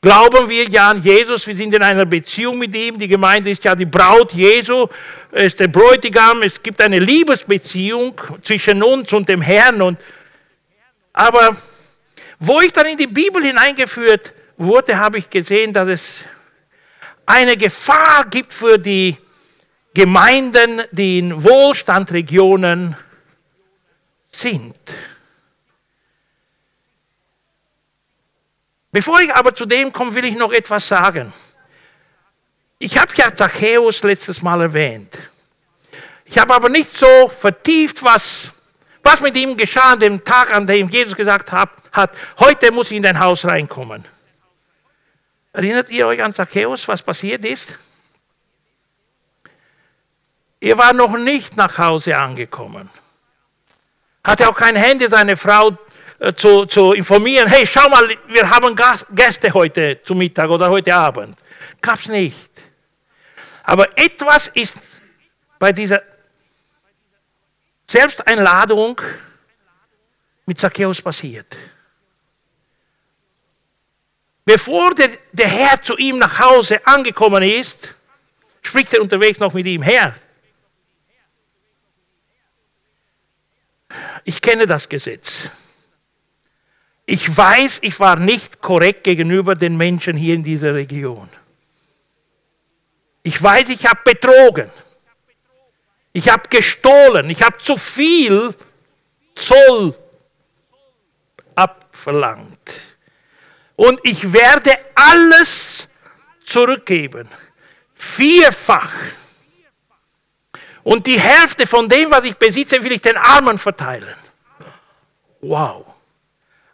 glauben 0.00 0.48
wir 0.48 0.68
ja 0.68 0.90
an 0.90 1.02
Jesus, 1.02 1.44
wir 1.48 1.56
sind 1.56 1.74
in 1.74 1.82
einer 1.82 2.06
Beziehung 2.06 2.56
mit 2.58 2.72
ihm. 2.76 2.96
Die 2.96 3.08
Gemeinde 3.08 3.50
ist 3.50 3.64
ja 3.64 3.74
die 3.74 3.86
Braut 3.86 4.32
Jesu, 4.32 4.86
ist 5.32 5.58
der 5.58 5.66
Bräutigam, 5.66 6.42
es 6.42 6.62
gibt 6.62 6.80
eine 6.80 7.00
Liebesbeziehung 7.00 8.20
zwischen 8.44 8.84
uns 8.84 9.12
und 9.12 9.28
dem 9.28 9.42
Herrn. 9.42 9.82
Und, 9.82 9.98
aber 11.12 11.56
wo 12.38 12.60
ich 12.60 12.70
dann 12.70 12.86
in 12.86 12.96
die 12.96 13.08
Bibel 13.08 13.42
hineingeführt 13.42 14.32
wurde, 14.56 14.96
habe 14.96 15.18
ich 15.18 15.28
gesehen, 15.28 15.72
dass 15.72 15.88
es 15.88 16.10
eine 17.26 17.56
Gefahr 17.56 18.26
gibt 18.30 18.54
für 18.54 18.78
die 18.78 19.16
Gemeinden, 19.92 20.82
die 20.92 21.18
in 21.18 21.42
Wohlstandregionen 21.42 22.96
sind. 24.34 24.76
Bevor 28.92 29.20
ich 29.20 29.34
aber 29.34 29.54
zu 29.54 29.66
dem 29.66 29.92
komme, 29.92 30.14
will 30.14 30.24
ich 30.24 30.36
noch 30.36 30.52
etwas 30.52 30.86
sagen. 30.86 31.32
Ich 32.78 32.96
habe 32.98 33.12
ja 33.16 33.34
Zachäus 33.34 34.02
letztes 34.02 34.42
Mal 34.42 34.62
erwähnt. 34.62 35.18
Ich 36.24 36.38
habe 36.38 36.54
aber 36.54 36.68
nicht 36.68 36.96
so 36.96 37.28
vertieft, 37.28 38.02
was, 38.02 38.74
was 39.02 39.20
mit 39.20 39.36
ihm 39.36 39.56
geschah 39.56 39.92
an 39.92 39.98
dem 39.98 40.24
Tag, 40.24 40.54
an 40.54 40.66
dem 40.66 40.88
Jesus 40.88 41.16
gesagt 41.16 41.50
hat, 41.50 41.70
hat, 41.92 42.16
heute 42.38 42.70
muss 42.72 42.90
ich 42.90 42.96
in 42.96 43.02
dein 43.02 43.18
Haus 43.18 43.44
reinkommen. 43.44 44.04
Erinnert 45.52 45.90
ihr 45.90 46.06
euch 46.06 46.22
an 46.22 46.34
Zachäus, 46.34 46.86
was 46.88 47.02
passiert 47.02 47.44
ist? 47.44 47.74
Er 50.60 50.78
war 50.78 50.92
noch 50.92 51.16
nicht 51.16 51.56
nach 51.56 51.78
Hause 51.78 52.16
angekommen. 52.16 52.88
Hatte 54.24 54.48
auch 54.48 54.56
kein 54.56 54.76
Handy, 54.76 55.06
seine 55.06 55.36
Frau 55.36 55.76
äh, 56.18 56.32
zu, 56.32 56.64
zu 56.64 56.92
informieren. 56.92 57.46
Hey, 57.46 57.66
schau 57.66 57.88
mal, 57.88 58.08
wir 58.28 58.48
haben 58.48 58.74
Gäste 59.14 59.52
heute 59.52 60.00
zu 60.02 60.14
Mittag 60.14 60.48
oder 60.48 60.70
heute 60.70 60.94
Abend. 60.94 61.36
Gab 61.80 61.96
es 61.96 62.08
nicht. 62.08 62.50
Aber 63.62 63.86
etwas 63.98 64.48
ist 64.48 64.76
bei 65.58 65.72
dieser 65.72 66.02
Selbsteinladung 67.86 69.00
mit 70.46 70.58
Zacchaeus 70.58 71.02
passiert. 71.02 71.56
Bevor 74.44 74.94
der, 74.94 75.10
der 75.32 75.48
Herr 75.48 75.82
zu 75.82 75.96
ihm 75.96 76.18
nach 76.18 76.38
Hause 76.38 76.86
angekommen 76.86 77.42
ist, 77.42 77.94
spricht 78.62 78.92
er 78.92 79.00
unterwegs 79.00 79.38
noch 79.38 79.52
mit 79.54 79.66
ihm. 79.66 79.82
Herr, 79.82 80.14
ich 84.24 84.40
kenne 84.40 84.66
das 84.66 84.88
Gesetz. 84.88 85.48
Ich 87.06 87.36
weiß, 87.36 87.80
ich 87.82 88.00
war 88.00 88.18
nicht 88.18 88.60
korrekt 88.60 89.04
gegenüber 89.04 89.54
den 89.54 89.76
Menschen 89.76 90.16
hier 90.16 90.34
in 90.34 90.42
dieser 90.42 90.74
Region. 90.74 91.28
Ich 93.22 93.42
weiß, 93.42 93.68
ich 93.70 93.86
habe 93.86 94.00
betrogen. 94.04 94.70
Ich 96.12 96.28
habe 96.30 96.48
gestohlen. 96.48 97.28
Ich 97.28 97.42
habe 97.42 97.58
zu 97.58 97.76
viel 97.76 98.54
Zoll 99.34 99.94
abverlangt. 101.54 102.80
Und 103.76 104.00
ich 104.04 104.32
werde 104.32 104.72
alles 104.94 105.88
zurückgeben. 106.44 107.28
Vierfach. 107.94 108.92
Und 110.84 111.06
die 111.06 111.18
Hälfte 111.18 111.66
von 111.66 111.88
dem, 111.88 112.10
was 112.10 112.24
ich 112.24 112.36
besitze, 112.36 112.84
will 112.84 112.92
ich 112.92 113.00
den 113.00 113.16
Armen 113.16 113.58
verteilen. 113.58 114.14
Wow. 115.40 115.86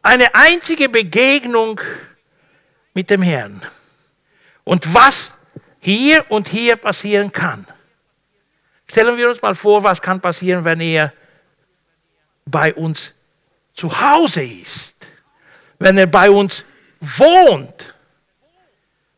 Eine 0.03 0.35
einzige 0.35 0.89
Begegnung 0.89 1.81
mit 2.93 3.09
dem 3.09 3.23
Herrn. 3.23 3.63
Und 4.65 4.93
was 4.93 5.39
hier 5.79 6.29
und 6.29 6.49
hier 6.49 6.77
passieren 6.77 7.33
kann. 7.33 7.65
Stellen 8.89 9.17
wir 9.17 9.29
uns 9.29 9.41
mal 9.41 9.55
vor, 9.55 9.83
was 9.85 10.03
kann 10.03 10.21
passieren, 10.21 10.65
wenn 10.65 10.81
er 10.81 11.13
bei 12.45 12.75
uns 12.75 13.15
zu 13.75 14.01
Hause 14.01 14.43
ist, 14.43 14.97
wenn 15.79 15.97
er 15.97 16.09
bei 16.09 16.29
uns 16.29 16.65
wohnt, 17.01 17.95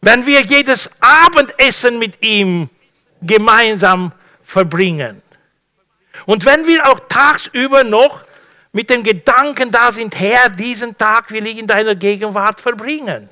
wenn 0.02 0.26
wir 0.26 0.42
jedes 0.42 0.90
Abendessen 1.00 1.98
mit 1.98 2.22
ihm 2.22 2.68
gemeinsam 3.22 4.12
verbringen. 4.52 5.22
Und 6.26 6.44
wenn 6.44 6.66
wir 6.66 6.86
auch 6.88 7.00
tagsüber 7.08 7.84
noch 7.84 8.22
mit 8.72 8.90
dem 8.90 9.02
Gedanken 9.02 9.70
da 9.70 9.90
sind, 9.90 10.18
Herr, 10.18 10.50
diesen 10.50 10.96
Tag 10.96 11.30
will 11.30 11.46
ich 11.46 11.58
in 11.58 11.66
deiner 11.66 11.94
Gegenwart 11.94 12.60
verbringen. 12.60 13.28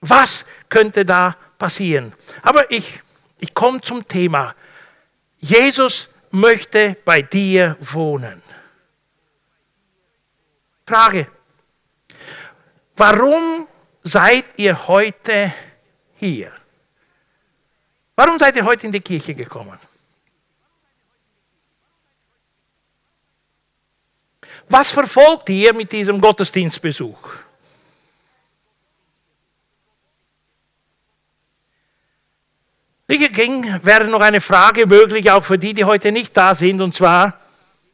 Was 0.00 0.46
könnte 0.68 1.04
da 1.04 1.36
passieren? 1.58 2.14
Aber 2.42 2.70
ich, 2.70 3.00
ich 3.38 3.52
komme 3.52 3.80
zum 3.82 4.08
Thema. 4.08 4.54
Jesus 5.38 6.08
möchte 6.30 6.96
bei 7.04 7.20
dir 7.22 7.76
wohnen. 7.80 8.42
Frage. 10.86 11.26
Warum 12.96 13.68
seid 14.02 14.44
ihr 14.56 14.88
heute 14.88 15.52
hier? 16.16 16.52
Warum 18.20 18.38
seid 18.38 18.54
ihr 18.54 18.66
heute 18.66 18.84
in 18.84 18.92
die 18.92 19.00
Kirche 19.00 19.34
gekommen? 19.34 19.78
Was 24.68 24.92
verfolgt 24.92 25.48
ihr 25.48 25.72
mit 25.72 25.90
diesem 25.90 26.20
Gottesdienstbesuch? 26.20 27.18
Ging, 33.08 33.82
wäre 33.82 34.04
noch 34.04 34.20
eine 34.20 34.42
Frage 34.42 34.86
möglich, 34.86 35.30
auch 35.30 35.42
für 35.42 35.56
die, 35.56 35.72
die 35.72 35.84
heute 35.86 36.12
nicht 36.12 36.36
da 36.36 36.54
sind, 36.54 36.82
und 36.82 36.94
zwar, 36.94 37.40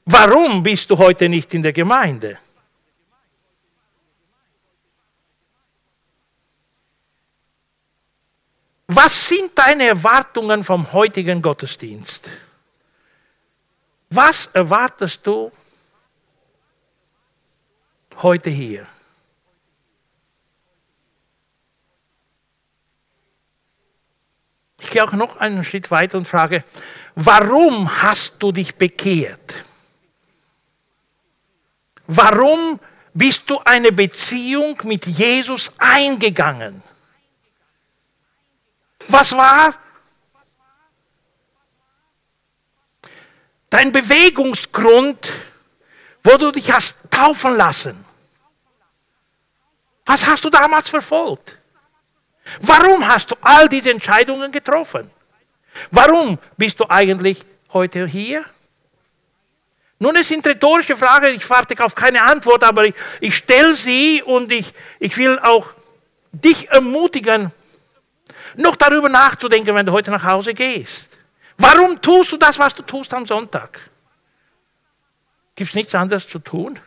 warum 0.07 0.65
bist 0.65 0.91
du 0.91 0.99
heute 0.99 1.29
nicht 1.29 1.55
in 1.55 1.63
der 1.63 1.73
Gemeinde? 1.73 2.37
Was 8.89 9.29
sind 9.29 9.59
deine 9.59 9.89
Erwartungen 9.89 10.63
vom 10.63 10.93
heutigen 10.93 11.43
Gottesdienst? 11.43 12.31
Was 14.11 14.47
erwartest 14.47 15.27
du 15.27 15.51
heute 18.19 18.51
hier? 18.51 18.87
Ich 24.79 24.91
gehe 24.91 25.03
auch 25.03 25.13
noch 25.13 25.37
einen 25.37 25.65
Schritt 25.65 25.91
weiter 25.91 26.17
und 26.17 26.29
frage, 26.29 26.63
warum 27.17 28.03
hast 28.03 28.41
du 28.41 28.53
dich 28.53 28.77
bekehrt? 28.77 29.55
Warum 32.07 32.79
bist 33.13 33.51
du 33.51 33.59
eine 33.65 33.91
Beziehung 33.91 34.81
mit 34.85 35.07
Jesus 35.07 35.73
eingegangen? 35.79 36.83
Was 39.09 39.37
war 39.37 39.75
dein 43.71 43.93
Bewegungsgrund, 43.93 45.33
wo 46.23 46.37
du 46.37 46.51
dich 46.51 46.71
hast 46.73 46.97
taufen 47.11 47.57
lassen? 47.57 48.05
Was 50.05 50.27
hast 50.27 50.45
du 50.45 50.51
damals 50.51 50.89
verfolgt? 50.89 51.59
Warum 52.61 53.07
hast 53.07 53.31
du 53.33 53.37
all 53.41 53.69
diese 53.69 53.91
Entscheidungen 53.91 54.53
getroffen? 54.53 55.11
Warum 55.91 56.39
bist 56.57 56.79
du 56.81 56.89
eigentlich 56.89 57.45
heute 57.73 58.07
hier? 58.07 58.45
Nun, 59.99 60.15
es 60.17 60.29
sind 60.29 60.47
rhetorische 60.47 60.95
Fragen, 60.95 61.35
ich 61.35 61.49
warte 61.49 61.83
auf 61.83 61.95
keine 61.95 62.23
Antwort, 62.23 62.63
aber 62.63 62.85
ich, 62.85 62.95
ich 63.21 63.37
stelle 63.37 63.75
sie 63.75 64.23
und 64.23 64.53
ich, 64.53 64.73
ich 65.01 65.17
will 65.17 65.39
auch 65.39 65.69
dich 66.33 66.69
ermutigen, 66.69 67.51
noch 68.57 68.77
darüber 68.77 69.09
nachzudenken, 69.09 69.75
wenn 69.75 69.87
du 69.87 69.93
heute 69.93 70.11
nach 70.11 70.25
Hause 70.25 70.55
gehst. 70.55 71.09
Warum 71.59 72.01
tust 72.01 72.33
du 72.33 72.37
das, 72.37 72.59
was 72.59 72.75
du 72.75 72.83
tust 72.83 73.13
am 73.15 73.27
Sonntag? 73.27 73.79
Gibt 75.55 75.71
es 75.71 75.75
nichts 75.75 75.95
anderes 75.95 76.29
zu 76.29 76.39
tun? 76.39 76.79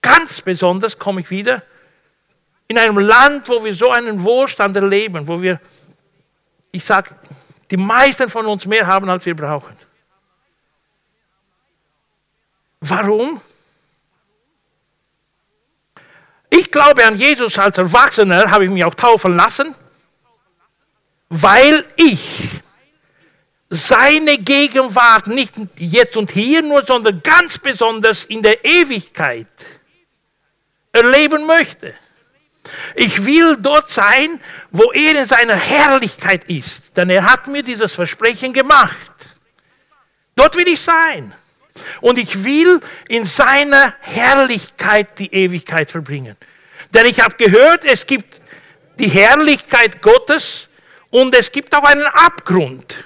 Ganz 0.00 0.40
besonders 0.40 0.98
komme 0.98 1.20
ich 1.20 1.30
wieder 1.30 1.62
in 2.68 2.78
einem 2.78 2.98
Land, 2.98 3.48
wo 3.48 3.62
wir 3.62 3.74
so 3.74 3.90
einen 3.90 4.22
Wohlstand 4.22 4.76
erleben, 4.76 5.26
wo 5.28 5.40
wir, 5.40 5.60
ich 6.72 6.84
sage, 6.84 7.10
die 7.70 7.76
meisten 7.76 8.28
von 8.28 8.46
uns 8.46 8.66
mehr 8.66 8.86
haben, 8.86 9.08
als 9.10 9.26
wir 9.26 9.36
brauchen. 9.36 9.74
Warum? 12.80 13.40
Ich 16.50 16.70
glaube 16.70 17.04
an 17.04 17.16
Jesus 17.16 17.58
als 17.58 17.78
Erwachsener, 17.78 18.50
habe 18.50 18.64
ich 18.64 18.70
mich 18.70 18.84
auch 18.84 18.94
taufen 18.94 19.36
lassen, 19.36 19.74
weil 21.28 21.84
ich 21.96 22.48
seine 23.68 24.38
Gegenwart 24.38 25.26
nicht 25.26 25.54
jetzt 25.76 26.16
und 26.16 26.30
hier 26.30 26.62
nur, 26.62 26.84
sondern 26.86 27.22
ganz 27.22 27.58
besonders 27.58 28.24
in 28.24 28.42
der 28.42 28.64
Ewigkeit 28.64 29.48
erleben 30.92 31.46
möchte. 31.46 31.94
Ich 32.94 33.24
will 33.24 33.56
dort 33.60 33.90
sein, 33.90 34.40
wo 34.70 34.92
er 34.92 35.18
in 35.18 35.24
seiner 35.24 35.56
Herrlichkeit 35.56 36.44
ist, 36.44 36.96
denn 36.96 37.10
er 37.10 37.24
hat 37.24 37.46
mir 37.46 37.62
dieses 37.62 37.94
Versprechen 37.94 38.52
gemacht. 38.52 38.96
Dort 40.34 40.56
will 40.56 40.68
ich 40.68 40.80
sein. 40.80 41.32
Und 42.00 42.18
ich 42.18 42.44
will 42.44 42.80
in 43.08 43.24
seiner 43.24 43.94
Herrlichkeit 44.00 45.18
die 45.18 45.32
Ewigkeit 45.32 45.90
verbringen. 45.90 46.36
Denn 46.92 47.06
ich 47.06 47.20
habe 47.20 47.36
gehört, 47.36 47.84
es 47.84 48.06
gibt 48.06 48.40
die 48.98 49.08
Herrlichkeit 49.08 50.00
Gottes 50.02 50.68
und 51.10 51.34
es 51.34 51.52
gibt 51.52 51.74
auch 51.74 51.84
einen 51.84 52.04
Abgrund. 52.04 52.96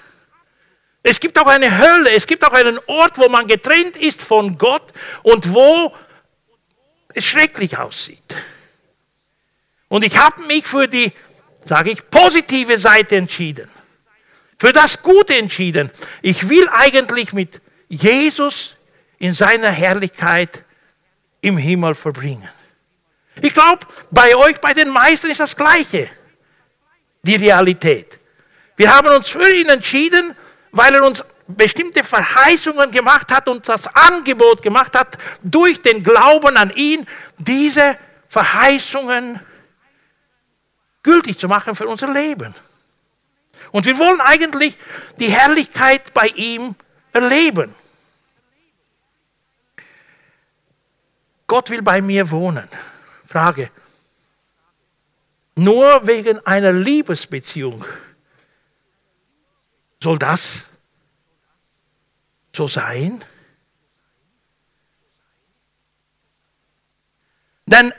Es 1.03 1.19
gibt 1.19 1.39
auch 1.39 1.47
eine 1.47 1.79
Hölle, 1.79 2.11
es 2.11 2.27
gibt 2.27 2.45
auch 2.45 2.53
einen 2.53 2.79
Ort, 2.87 3.17
wo 3.19 3.29
man 3.29 3.47
getrennt 3.47 3.97
ist 3.97 4.23
von 4.23 4.59
Gott 4.59 4.93
und 5.23 5.53
wo 5.55 5.95
es 7.15 7.25
schrecklich 7.25 7.79
aussieht. 7.79 8.37
Und 9.89 10.05
ich 10.05 10.17
habe 10.17 10.45
mich 10.45 10.67
für 10.67 10.87
die, 10.87 11.13
sage 11.65 11.91
ich, 11.91 12.09
positive 12.11 12.79
Seite 12.79 13.17
entschieden. 13.17 13.69
Für 14.59 14.73
das 14.73 15.03
Gute 15.03 15.37
entschieden. 15.37 15.91
Ich 16.21 16.49
will 16.49 16.69
eigentlich 16.71 17.33
mit 17.33 17.61
Jesus 17.91 18.77
in 19.19 19.35
seiner 19.35 19.71
Herrlichkeit 19.71 20.65
im 21.41 21.59
Himmel 21.59 21.95
verbringen. 21.95 22.49
Ich 23.43 23.53
glaube, 23.53 23.87
bei 24.11 24.35
euch, 24.37 24.61
bei 24.61 24.73
den 24.73 24.89
meisten 24.89 25.31
ist 25.31 25.41
das 25.41 25.57
Gleiche, 25.57 26.09
die 27.23 27.35
Realität. 27.35 28.19
Wir 28.77 28.95
haben 28.95 29.09
uns 29.09 29.29
für 29.29 29.55
ihn 29.55 29.69
entschieden, 29.69 30.35
weil 30.71 30.95
er 30.95 31.05
uns 31.05 31.25
bestimmte 31.49 32.05
Verheißungen 32.05 32.93
gemacht 32.93 33.31
hat 33.33 33.49
und 33.49 33.69
das 33.69 33.89
Angebot 33.95 34.63
gemacht 34.63 34.97
hat, 34.97 35.19
durch 35.43 35.83
den 35.83 36.05
Glauben 36.05 36.57
an 36.57 36.71
ihn 36.71 37.07
diese 37.39 37.99
Verheißungen 38.29 39.41
gültig 41.03 41.39
zu 41.39 41.49
machen 41.49 41.75
für 41.75 41.89
unser 41.89 42.13
Leben. 42.13 42.55
Und 43.73 43.85
wir 43.85 43.99
wollen 43.99 44.21
eigentlich 44.21 44.79
die 45.19 45.29
Herrlichkeit 45.29 46.15
bei 46.15 46.29
ihm 46.29 46.77
erleben. 47.13 47.75
Gott 51.47 51.71
will 51.71 51.83
bei 51.83 52.01
mir 52.01 52.31
wohnen. 52.31 52.69
Frage. 53.27 53.71
Nur 55.57 56.07
wegen 56.07 56.45
einer 56.47 56.73
Liebesbeziehung 56.73 57.85
soll 60.03 60.19
das 60.19 60.65
so 62.55 62.67
sein? 62.67 63.23
Denn 67.67 67.93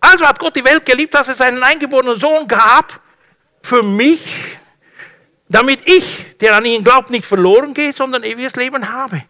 also 0.00 0.26
hat 0.26 0.38
Gott 0.38 0.56
die 0.56 0.64
Welt 0.64 0.84
geliebt, 0.84 1.14
dass 1.14 1.28
es 1.28 1.38
seinen 1.38 1.62
eingeborenen 1.62 2.18
Sohn 2.18 2.46
gab 2.46 3.00
für 3.62 3.82
mich, 3.82 4.56
damit 5.48 5.86
ich, 5.86 6.36
der 6.40 6.56
an 6.56 6.64
ihn 6.64 6.82
glaubt, 6.82 7.10
nicht 7.10 7.26
verloren 7.26 7.74
gehe, 7.74 7.92
sondern 7.92 8.24
ewiges 8.24 8.56
Leben 8.56 8.92
habe. 8.92 9.22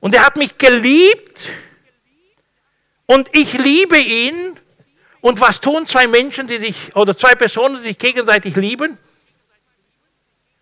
Und 0.00 0.14
er 0.14 0.26
hat 0.26 0.36
mich 0.36 0.58
geliebt 0.58 1.48
und 3.06 3.28
ich 3.32 3.54
liebe 3.54 3.98
ihn. 3.98 4.58
Und 5.20 5.40
was 5.40 5.60
tun 5.60 5.86
zwei 5.86 6.08
Menschen, 6.08 6.48
die 6.48 6.58
sich, 6.58 6.96
oder 6.96 7.16
zwei 7.16 7.34
Personen, 7.36 7.76
die 7.76 7.82
sich 7.82 7.98
gegenseitig 7.98 8.56
lieben? 8.56 8.98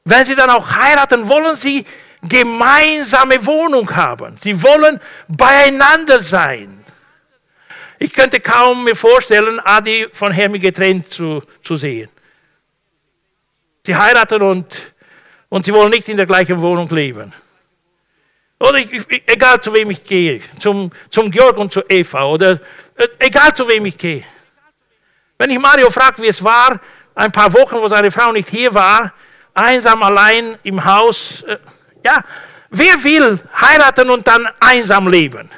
Wenn 0.04 0.24
sie 0.24 0.34
dann 0.34 0.50
auch 0.50 0.74
heiraten, 0.74 1.28
wollen 1.28 1.56
sie 1.56 1.86
gemeinsame 2.22 3.44
Wohnung 3.46 3.94
haben. 3.96 4.36
Sie 4.42 4.62
wollen 4.62 5.00
beieinander 5.28 6.20
sein. 6.20 6.84
Ich 7.98 8.12
könnte 8.12 8.40
kaum 8.40 8.84
mir 8.84 8.94
vorstellen, 8.94 9.60
Adi 9.60 10.08
von 10.12 10.32
Hermi 10.32 10.58
getrennt 10.58 11.10
zu, 11.10 11.42
zu 11.62 11.76
sehen. 11.76 12.10
Sie 13.84 13.96
heiraten 13.96 14.42
und 14.42 14.92
und 15.50 15.66
sie 15.66 15.74
wollen 15.74 15.90
nicht 15.90 16.08
in 16.08 16.16
der 16.16 16.26
gleichen 16.26 16.62
Wohnung 16.62 16.88
leben. 16.88 17.30
Oder 18.58 18.78
ich, 18.78 18.92
ich, 18.92 19.22
egal 19.26 19.60
zu 19.60 19.74
wem 19.74 19.90
ich 19.90 20.02
gehe, 20.04 20.40
zum, 20.58 20.90
zum 21.10 21.30
Georg 21.30 21.58
und 21.58 21.72
zu 21.72 21.82
Eva, 21.88 22.24
oder 22.24 22.60
äh, 22.96 23.08
egal 23.18 23.54
zu 23.54 23.68
wem 23.68 23.84
ich 23.84 23.98
gehe. 23.98 24.24
Wenn 25.38 25.50
ich 25.50 25.58
Mario 25.58 25.90
frage, 25.90 26.22
wie 26.22 26.28
es 26.28 26.42
war, 26.42 26.80
ein 27.14 27.32
paar 27.32 27.52
Wochen, 27.54 27.76
wo 27.76 27.88
seine 27.88 28.10
Frau 28.10 28.32
nicht 28.32 28.48
hier 28.48 28.72
war, 28.72 29.12
einsam 29.54 30.02
allein 30.02 30.58
im 30.62 30.84
Haus, 30.84 31.42
äh, 31.42 31.58
ja, 32.04 32.22
wer 32.70 33.02
will 33.02 33.40
heiraten 33.60 34.08
und 34.08 34.26
dann 34.26 34.48
einsam 34.60 35.08
leben? 35.08 35.48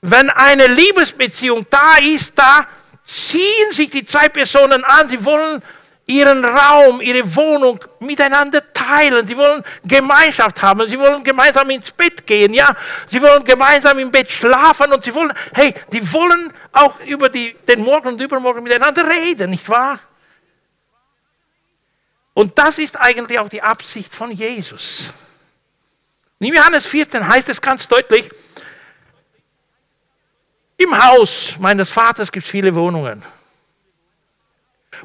Wenn 0.00 0.30
eine 0.30 0.66
Liebesbeziehung 0.66 1.66
da 1.70 1.96
ist, 2.02 2.36
da 2.36 2.66
ziehen 3.04 3.70
sich 3.70 3.90
die 3.90 4.04
zwei 4.04 4.28
Personen 4.28 4.82
an, 4.82 5.06
sie 5.06 5.24
wollen 5.24 5.62
ihren 6.06 6.44
Raum, 6.44 7.00
ihre 7.00 7.34
Wohnung 7.36 7.78
miteinander 8.00 8.62
teilen. 8.72 9.26
Sie 9.26 9.36
wollen 9.36 9.64
Gemeinschaft 9.84 10.60
haben. 10.62 10.86
Sie 10.86 10.98
wollen 10.98 11.22
gemeinsam 11.22 11.70
ins 11.70 11.90
Bett 11.92 12.26
gehen. 12.26 12.52
Ja, 12.54 12.74
sie 13.06 13.22
wollen 13.22 13.44
gemeinsam 13.44 13.98
im 13.98 14.10
Bett 14.10 14.30
schlafen 14.30 14.92
und 14.92 15.04
sie 15.04 15.14
wollen, 15.14 15.32
hey, 15.54 15.74
die 15.92 16.12
wollen 16.12 16.52
auch 16.72 17.00
über 17.00 17.28
die, 17.28 17.54
den 17.68 17.82
Morgen 17.82 18.08
und 18.08 18.20
Übermorgen 18.20 18.62
miteinander 18.62 19.08
reden, 19.08 19.50
nicht 19.50 19.68
wahr? 19.68 19.98
Und 22.34 22.58
das 22.58 22.78
ist 22.78 22.98
eigentlich 22.98 23.38
auch 23.38 23.48
die 23.48 23.62
Absicht 23.62 24.14
von 24.14 24.30
Jesus. 24.30 25.10
In 26.38 26.52
Johannes 26.54 26.86
14 26.86 27.26
heißt 27.26 27.48
es 27.50 27.60
ganz 27.60 27.86
deutlich, 27.86 28.28
im 30.76 31.04
Haus 31.04 31.54
meines 31.58 31.90
Vaters 31.90 32.32
gibt 32.32 32.44
es 32.44 32.50
viele 32.50 32.74
Wohnungen. 32.74 33.22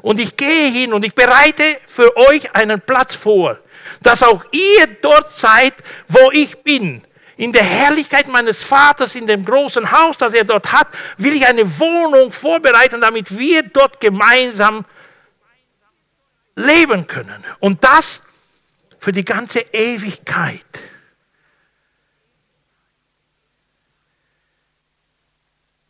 Und 0.02 0.20
ich 0.20 0.36
gehe 0.36 0.70
hin 0.70 0.92
und 0.92 1.04
ich 1.04 1.14
bereite 1.14 1.64
für 1.86 2.16
euch 2.16 2.54
einen 2.54 2.80
Platz 2.80 3.14
vor, 3.14 3.58
dass 4.02 4.22
auch 4.22 4.44
ihr 4.52 4.86
dort 5.00 5.36
seid, 5.36 5.74
wo 6.06 6.30
ich 6.32 6.58
bin. 6.58 7.02
In 7.36 7.52
der 7.52 7.62
Herrlichkeit 7.62 8.26
meines 8.28 8.64
Vaters, 8.64 9.14
in 9.14 9.26
dem 9.26 9.44
großen 9.44 9.92
Haus, 9.92 10.18
das 10.18 10.34
er 10.34 10.44
dort 10.44 10.72
hat, 10.72 10.88
will 11.18 11.36
ich 11.36 11.46
eine 11.46 11.78
Wohnung 11.78 12.32
vorbereiten, 12.32 13.00
damit 13.00 13.36
wir 13.36 13.62
dort 13.62 14.00
gemeinsam 14.00 14.84
leben 16.56 17.06
können. 17.06 17.44
Und 17.60 17.84
das 17.84 18.20
für 18.98 19.12
die 19.12 19.24
ganze 19.24 19.60
Ewigkeit. 19.60 20.64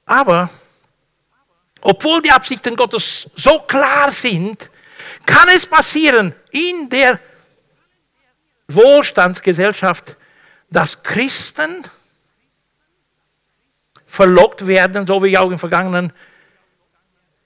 Aber 0.04 0.50
obwohl 1.80 2.22
die 2.22 2.30
Absichten 2.30 2.76
Gottes 2.76 3.30
so 3.36 3.60
klar 3.60 4.10
sind, 4.10 4.70
kann 5.24 5.48
es 5.54 5.66
passieren 5.66 6.34
in 6.50 6.88
der 6.88 7.20
Wohlstandsgesellschaft, 8.68 10.16
dass 10.70 11.02
Christen 11.02 11.84
verlockt 14.06 14.66
werden, 14.66 15.06
so 15.06 15.22
wie 15.22 15.28
ich 15.28 15.38
auch 15.38 15.50
im 15.50 15.58
vergangenen 15.58 16.12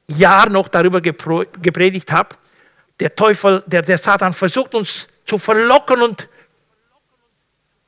Jahr 0.08 0.48
noch 0.48 0.68
darüber 0.68 1.00
gepredigt 1.00 2.10
habe. 2.12 2.36
Der 3.00 3.14
Teufel, 3.14 3.62
der, 3.66 3.82
der 3.82 3.98
Satan 3.98 4.32
versucht 4.32 4.74
uns 4.74 5.08
zu 5.26 5.38
verlocken 5.38 6.02
und, 6.02 6.28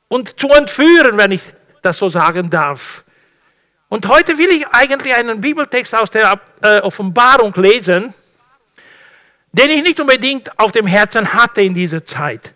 und 0.09 0.38
zu 0.38 0.48
entführen, 0.48 1.16
wenn 1.16 1.33
ich 1.33 1.42
das 1.83 1.98
so 1.98 2.09
sagen 2.09 2.50
darf. 2.50 3.04
Und 3.94 4.09
heute 4.09 4.37
will 4.37 4.50
ich 4.50 4.66
eigentlich 4.66 5.14
einen 5.14 5.40
Bibeltext 5.40 5.94
aus 5.94 6.11
der 6.11 6.40
äh, 6.62 6.80
Offenbarung 6.80 7.54
lesen, 7.54 8.12
den 9.52 9.70
ich 9.70 9.85
nicht 9.85 10.00
unbedingt 10.00 10.59
auf 10.59 10.72
dem 10.72 10.85
Herzen 10.85 11.33
hatte 11.33 11.62
in 11.62 11.74
dieser 11.74 12.04
Zeit, 12.04 12.54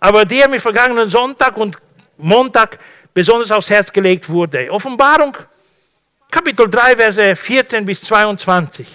aber 0.00 0.24
der 0.24 0.48
mir 0.48 0.58
vergangenen 0.58 1.08
Sonntag 1.08 1.56
und 1.58 1.76
Montag 2.16 2.80
besonders 3.14 3.52
aufs 3.52 3.70
Herz 3.70 3.92
gelegt 3.92 4.28
wurde. 4.28 4.68
Offenbarung, 4.68 5.36
Kapitel 6.28 6.68
3, 6.68 6.96
Verse 6.96 7.36
14 7.36 7.86
bis 7.86 8.02
22. 8.02 8.88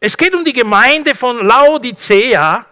Es 0.00 0.16
geht 0.16 0.34
um 0.34 0.42
die 0.42 0.54
Gemeinde 0.54 1.14
von 1.14 1.46
Laodicea 1.46 2.64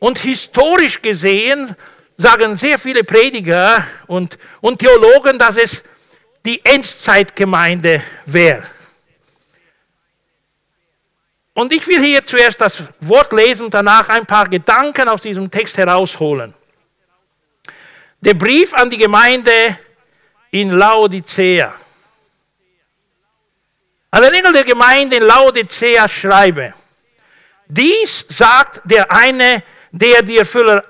und 0.00 0.18
historisch 0.18 1.00
gesehen 1.00 1.74
sagen 2.18 2.58
sehr 2.58 2.78
viele 2.78 3.04
Prediger 3.04 3.82
und, 4.06 4.36
und 4.60 4.78
Theologen, 4.80 5.38
dass 5.38 5.56
es 5.56 5.82
die 6.44 6.62
Endzeitgemeinde 6.64 8.02
wäre. 8.26 8.64
Und 11.54 11.72
ich 11.72 11.86
will 11.86 12.00
hier 12.00 12.24
zuerst 12.26 12.60
das 12.60 12.82
Wort 13.00 13.32
lesen 13.32 13.66
und 13.66 13.74
danach 13.74 14.08
ein 14.08 14.26
paar 14.26 14.48
Gedanken 14.48 15.08
aus 15.08 15.22
diesem 15.22 15.50
Text 15.50 15.78
herausholen. 15.78 16.52
Der 18.20 18.34
Brief 18.34 18.74
an 18.74 18.90
die 18.90 18.98
Gemeinde 18.98 19.78
in 20.50 20.72
Laodicea. 20.72 21.74
An 24.10 24.22
den 24.22 24.34
Engel 24.34 24.52
der 24.52 24.64
Gemeinde 24.64 25.16
in 25.16 25.22
Laodicea 25.22 26.08
schreibe, 26.08 26.72
dies 27.66 28.26
sagt 28.28 28.80
der 28.84 29.10
eine, 29.10 29.62
der 29.90 30.22
die, 30.22 30.38
Erfüller, 30.38 30.84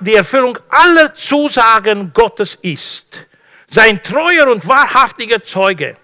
die 0.00 0.14
Erfüllung 0.14 0.58
aller 0.68 1.14
Zusagen 1.14 2.12
Gottes 2.12 2.58
ist 2.62 3.29
sein 3.70 4.02
treuer 4.02 4.48
und 4.48 4.66
wahrhaftiger 4.66 5.42
Zeuge. 5.42 5.96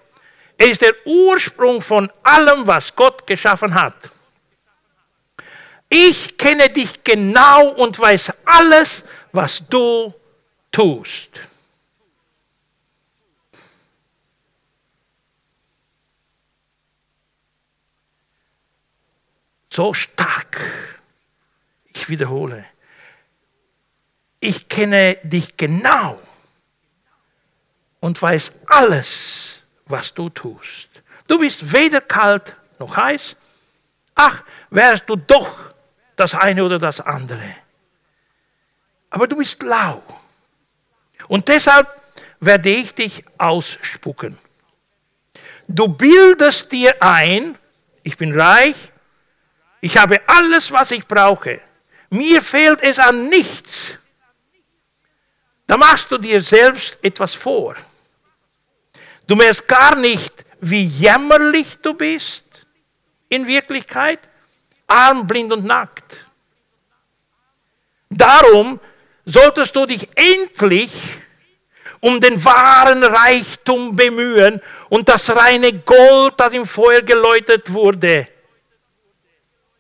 Er 0.57 0.71
ist 0.71 0.81
der 0.81 0.95
Ursprung 1.05 1.83
von 1.83 2.11
allem, 2.23 2.67
was 2.67 2.95
Gott 2.95 3.27
geschaffen 3.27 3.75
hat. 3.75 3.95
Ich 5.89 6.39
kenne 6.39 6.71
dich 6.71 7.05
genau 7.05 7.69
und 7.71 7.99
weiß 7.99 8.33
alles, 8.45 9.05
was 9.33 9.67
du 9.69 10.15
tust. 10.73 11.41
So 19.71 19.93
stark. 19.93 20.59
Ich 21.93 22.09
wiederhole. 22.09 22.65
Ich 24.41 24.69
kenne 24.69 25.19
dich 25.23 25.57
genau 25.57 26.19
und 28.01 28.21
weiß 28.21 28.53
alles, 28.67 29.63
was 29.87 30.13
du 30.13 30.29
tust. 30.29 30.89
Du 31.29 31.39
bist 31.39 31.73
weder 31.73 32.01
kalt 32.01 32.57
noch 32.79 32.97
heiß. 32.97 33.37
Ach, 34.15 34.43
wärst 34.71 35.09
du 35.09 35.17
doch 35.17 35.75
das 36.17 36.35
eine 36.35 36.65
oder 36.65 36.79
das 36.79 37.01
andere. 37.01 37.55
Aber 39.11 39.27
du 39.27 39.37
bist 39.37 39.63
lau. 39.63 40.03
Und 41.29 41.49
deshalb 41.49 41.89
werde 42.41 42.71
ich 42.71 42.95
dich 42.95 43.25
ausspucken. 43.39 44.39
Du 45.69 45.89
bildest 45.89 46.71
dir 46.71 46.95
ein, 47.03 47.59
ich 48.03 48.17
bin 48.17 48.39
reich, 48.39 48.77
ich 49.81 49.97
habe 49.99 50.21
alles, 50.29 50.71
was 50.73 50.91
ich 50.91 51.07
brauche. 51.07 51.61
Mir 52.11 52.41
fehlt 52.41 52.83
es 52.83 52.99
an 52.99 53.29
nichts. 53.29 53.99
Da 55.67 55.77
machst 55.77 56.11
du 56.11 56.19
dir 56.19 56.41
selbst 56.41 56.99
etwas 57.03 57.35
vor. 57.35 57.75
Du 59.27 59.35
merkst 59.35 59.67
gar 59.67 59.97
nicht, 59.97 60.45
wie 60.61 60.85
jämmerlich 60.85 61.77
du 61.83 61.95
bist 61.95 62.45
in 63.29 63.47
Wirklichkeit, 63.47 64.21
arm, 64.87 65.27
blind 65.27 65.53
und 65.53 65.65
nackt. 65.65 66.25
Darum 68.09 68.79
solltest 69.25 69.75
du 69.75 69.87
dich 69.87 70.09
endlich 70.15 70.93
um 72.01 72.21
den 72.21 72.43
wahren 72.45 73.03
Reichtum 73.03 73.97
bemühen 73.97 74.61
und 74.89 75.09
das 75.09 75.35
reine 75.35 75.73
Gold, 75.73 76.35
das 76.37 76.53
im 76.53 76.65
Feuer 76.65 77.01
geläutet 77.01 77.73
wurde. 77.73 78.29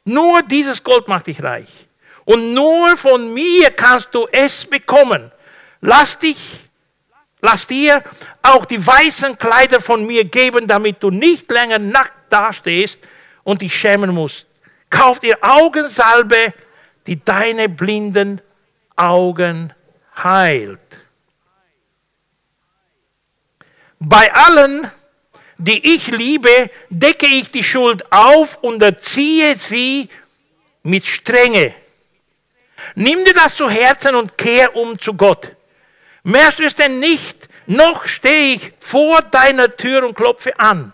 Nur 0.04 0.42
dieses 0.42 0.82
Gold 0.82 1.06
macht 1.06 1.28
dich 1.28 1.42
reich. 1.42 1.86
Und 2.24 2.54
nur 2.54 2.96
von 2.96 3.32
mir 3.32 3.70
kannst 3.70 4.12
du 4.12 4.26
es 4.32 4.64
bekommen. 4.64 5.30
Lass 5.80 6.18
dich, 6.18 6.38
lass 7.40 7.66
dir 7.66 8.02
auch 8.42 8.64
die 8.64 8.84
weißen 8.84 9.38
Kleider 9.38 9.80
von 9.80 10.06
mir 10.06 10.24
geben, 10.24 10.66
damit 10.66 11.02
du 11.02 11.10
nicht 11.10 11.50
länger 11.50 11.78
nackt 11.78 12.32
dastehst 12.32 12.98
und 13.44 13.62
dich 13.62 13.74
schämen 13.74 14.14
musst. 14.14 14.46
Kauf 14.90 15.20
dir 15.20 15.38
Augensalbe, 15.40 16.54
die 17.06 17.22
deine 17.22 17.68
blinden 17.68 18.40
Augen 18.96 19.72
heilt. 20.16 20.80
Bei 23.98 24.32
allen, 24.32 24.90
die 25.58 25.94
ich 25.94 26.08
liebe, 26.08 26.70
decke 26.90 27.26
ich 27.26 27.50
die 27.50 27.62
Schuld 27.62 28.10
auf 28.12 28.62
und 28.62 28.82
erziehe 28.82 29.56
sie 29.56 30.08
mit 30.82 31.06
Strenge. 31.06 31.74
Nimm 32.94 33.24
dir 33.24 33.34
das 33.34 33.56
zu 33.56 33.68
Herzen 33.68 34.14
und 34.14 34.36
kehr 34.38 34.74
um 34.76 34.98
zu 34.98 35.14
Gott. 35.14 35.55
Merkst 36.26 36.58
du 36.58 36.64
es 36.64 36.74
denn 36.74 36.98
nicht? 36.98 37.48
Noch 37.66 38.08
stehe 38.08 38.54
ich 38.54 38.72
vor 38.80 39.22
deiner 39.22 39.76
Tür 39.76 40.04
und 40.04 40.16
klopfe 40.16 40.58
an. 40.58 40.92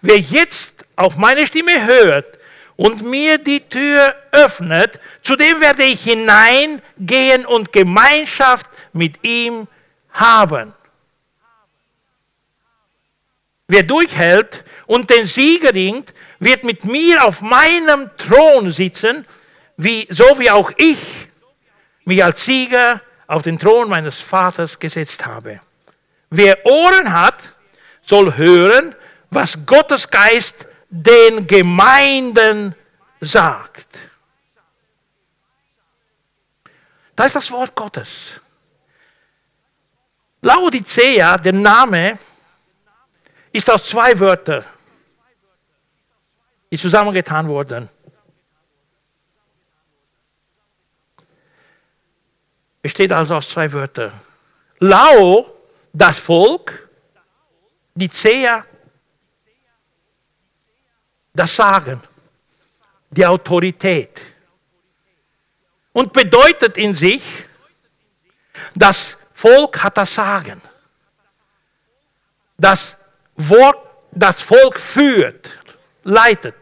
Wer 0.00 0.18
jetzt 0.18 0.86
auf 0.96 1.18
meine 1.18 1.46
Stimme 1.46 1.84
hört 1.84 2.38
und 2.76 3.02
mir 3.02 3.36
die 3.36 3.60
Tür 3.60 4.16
öffnet, 4.32 5.00
zu 5.22 5.36
dem 5.36 5.60
werde 5.60 5.82
ich 5.82 6.02
hineingehen 6.02 7.44
und 7.44 7.74
Gemeinschaft 7.74 8.70
mit 8.94 9.22
ihm 9.22 9.68
haben. 10.12 10.72
Wer 13.66 13.82
durchhält 13.82 14.64
und 14.86 15.10
den 15.10 15.26
Sieger 15.26 15.74
ringt, 15.74 16.14
wird 16.38 16.64
mit 16.64 16.86
mir 16.86 17.22
auf 17.22 17.42
meinem 17.42 18.08
Thron 18.16 18.72
sitzen, 18.72 19.26
wie, 19.76 20.06
so 20.08 20.38
wie 20.38 20.50
auch 20.50 20.72
ich 20.78 21.00
mich 22.06 22.24
als 22.24 22.46
Sieger 22.46 23.02
auf 23.28 23.42
den 23.42 23.58
Thron 23.58 23.88
meines 23.88 24.18
Vaters 24.20 24.78
gesetzt 24.78 25.24
habe. 25.24 25.60
Wer 26.30 26.66
Ohren 26.66 27.12
hat, 27.12 27.52
soll 28.04 28.36
hören, 28.36 28.94
was 29.30 29.64
Gottes 29.66 30.10
Geist 30.10 30.66
den 30.88 31.46
Gemeinden 31.46 32.74
sagt. 33.20 33.86
Da 37.14 37.26
ist 37.26 37.36
das 37.36 37.50
Wort 37.50 37.74
Gottes. 37.74 38.32
Laodicea, 40.40 41.36
der 41.36 41.52
Name, 41.52 42.18
ist 43.52 43.70
aus 43.70 43.84
zwei 43.84 44.18
Wörtern, 44.18 44.64
zusammengetan 46.74 47.48
wurden. 47.48 47.88
Besteht 52.88 53.12
also 53.12 53.34
aus 53.34 53.50
zwei 53.50 53.70
Wörtern. 53.70 54.18
Lao, 54.78 55.44
das 55.92 56.18
Volk, 56.18 56.88
die 57.94 58.08
Zea, 58.08 58.64
das 61.34 61.54
Sagen, 61.54 62.00
die 63.10 63.26
Autorität. 63.26 64.22
Und 65.92 66.14
bedeutet 66.14 66.78
in 66.78 66.94
sich, 66.94 67.22
das 68.74 69.18
Volk 69.34 69.82
hat 69.84 69.98
das 69.98 70.14
Sagen. 70.14 70.58
Das 72.56 72.96
Wort, 73.36 73.86
das 74.12 74.40
Volk 74.40 74.80
führt, 74.80 75.50
leitet. 76.04 76.54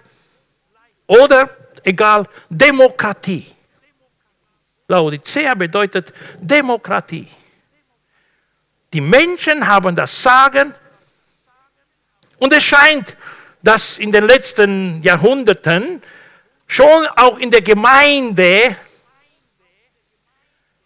Oder, 1.07 1.49
egal, 1.85 2.27
Demokratie. 2.51 3.56
Laodicea 4.89 5.55
bedeutet 5.55 6.13
Demokratie. 6.41 7.29
Die 8.93 9.01
Menschen 9.01 9.67
haben 9.67 9.95
das 9.95 10.23
Sagen 10.23 10.73
und 12.39 12.53
es 12.53 12.65
scheint, 12.65 13.17
dass 13.63 13.99
in 13.99 14.13
den 14.13 14.27
letzten 14.27 15.03
Jahrhunderten 15.03 16.01
schon 16.67 17.07
auch 17.17 17.39
in 17.39 17.51
der 17.51 17.63
Gemeinde 17.63 18.77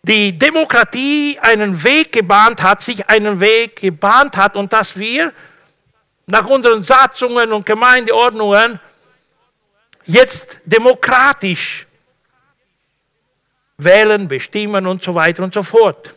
die 0.02 0.36
Demokratie 0.36 1.38
einen 1.40 1.82
Weg 1.84 2.12
gebahnt 2.12 2.62
hat, 2.62 2.82
sich 2.82 3.08
einen 3.08 3.38
Weg 3.38 3.76
gebahnt 3.76 4.36
hat 4.36 4.56
und 4.56 4.72
dass 4.72 4.96
wir 4.98 5.32
nach 6.26 6.46
unseren 6.46 6.82
Satzungen 6.82 7.52
und 7.52 7.66
Gemeindeordnungen 7.66 8.80
jetzt 10.06 10.60
demokratisch 10.64 11.86
wählen, 13.84 14.28
bestimmen 14.28 14.86
und 14.86 15.02
so 15.02 15.14
weiter 15.14 15.42
und 15.42 15.54
so 15.54 15.62
fort. 15.62 16.12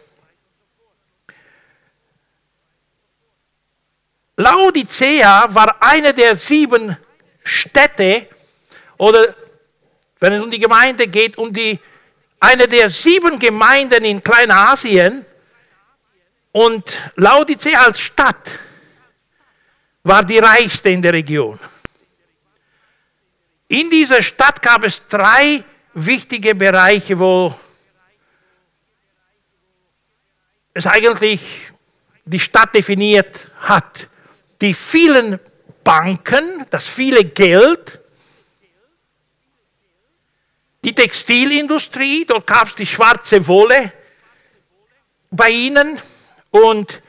Laodicea 4.36 5.54
war 5.54 5.78
eine 5.82 6.14
der 6.14 6.36
sieben 6.36 6.98
Städte, 7.44 8.28
oder 8.98 9.36
wenn 10.20 10.34
es 10.34 10.42
um 10.42 10.50
die 10.50 10.60
Gemeinde 10.60 11.08
geht, 11.08 11.38
um 11.38 11.52
die, 11.54 11.80
eine 12.40 12.68
der 12.68 12.90
sieben 12.90 13.38
Gemeinden 13.38 14.06
in 14.06 14.24
Kleinasien. 14.24 15.26
Und 16.52 16.98
Laodicea 17.16 17.86
als 17.86 18.00
Stadt 18.00 18.52
war 20.04 20.24
die 20.24 20.40
reichste 20.40 20.90
in 20.90 21.02
der 21.02 21.14
Region. 21.14 21.60
In 23.68 23.90
dieser 23.90 24.22
Stadt 24.22 24.62
gab 24.62 24.84
es 24.84 25.06
drei 25.08 25.64
wichtige 25.94 26.56
Bereiche, 26.56 27.18
wo 27.18 27.54
es 30.74 30.88
eigentlich 30.88 31.42
die 32.26 32.40
Stadt 32.40 32.74
definiert 32.74 33.48
hat. 33.62 34.08
Die 34.62 34.74
vielen 34.74 35.40
Banken, 35.84 36.66
das 36.70 36.88
viele 36.88 37.26
Geld, 37.26 38.00
die 40.84 40.94
Textilindustrie, 40.94 42.26
dort 42.26 42.48
gab 42.48 42.68
es 42.68 42.76
die 42.76 42.86
schwarze 42.86 43.46
Wolle 43.48 43.94
bei 45.32 45.50
ihnen 45.50 46.00
und 46.52 47.02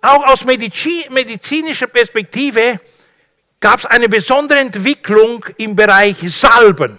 auch 0.00 0.24
aus 0.26 0.44
medizinischer 0.44 1.86
Perspektive 1.86 2.80
gab 3.60 3.78
es 3.78 3.86
eine 3.86 4.08
besondere 4.08 4.58
Entwicklung 4.58 5.44
im 5.56 5.74
Bereich 5.74 6.18
Salben. 6.30 6.98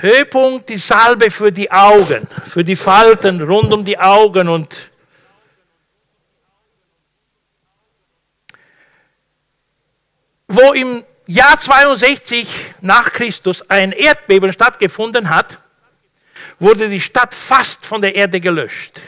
Höhepunkt 0.00 0.68
die 0.68 0.78
Salbe 0.78 1.30
für 1.30 1.52
die 1.52 1.70
Augen, 1.70 2.26
für 2.46 2.64
die 2.64 2.76
Falten 2.76 3.42
rund 3.42 3.72
um 3.72 3.84
die 3.84 3.98
Augen 3.98 4.48
und 4.48 4.90
wo 10.48 10.72
im 10.72 11.04
Jahr 11.26 11.58
62 11.58 12.48
nach 12.80 13.12
Christus 13.12 13.62
ein 13.70 13.92
Erdbeben 13.92 14.52
stattgefunden 14.52 15.28
hat, 15.28 15.58
wurde 16.58 16.88
die 16.88 17.00
Stadt 17.00 17.34
fast 17.34 17.86
von 17.86 18.00
der 18.00 18.14
Erde 18.14 18.40
gelöscht. 18.40 19.00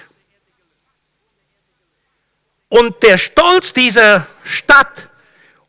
Und 2.68 3.02
der 3.02 3.18
Stolz 3.18 3.72
dieser 3.72 4.26
Stadt 4.44 5.08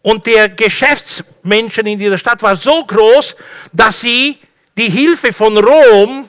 und 0.02 0.26
der 0.26 0.48
Geschäftsmenschen 0.48 1.88
in 1.88 2.00
dieser 2.00 2.18
Stadt 2.18 2.42
war 2.42 2.56
so 2.56 2.86
groß, 2.86 3.36
dass 3.72 4.02
sie 4.02 4.40
die 4.78 4.90
Hilfe 4.90 5.32
von 5.32 5.58
Rom, 5.58 6.28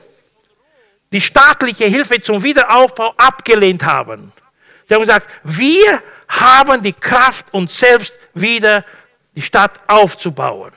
die 1.11 1.21
staatliche 1.21 1.85
Hilfe 1.85 2.21
zum 2.21 2.43
Wiederaufbau 2.43 3.13
abgelehnt 3.17 3.83
haben. 3.83 4.31
Sie 4.87 4.93
haben 4.93 5.01
gesagt, 5.01 5.29
wir 5.43 6.03
haben 6.27 6.81
die 6.81 6.93
Kraft, 6.93 7.53
uns 7.53 7.77
selbst 7.77 8.13
wieder 8.33 8.85
die 9.35 9.41
Stadt 9.41 9.79
aufzubauen. 9.87 10.71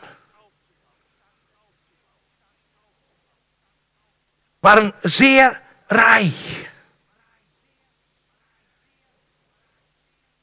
Waren 4.61 4.92
sehr 5.02 5.57
reich. 5.88 6.35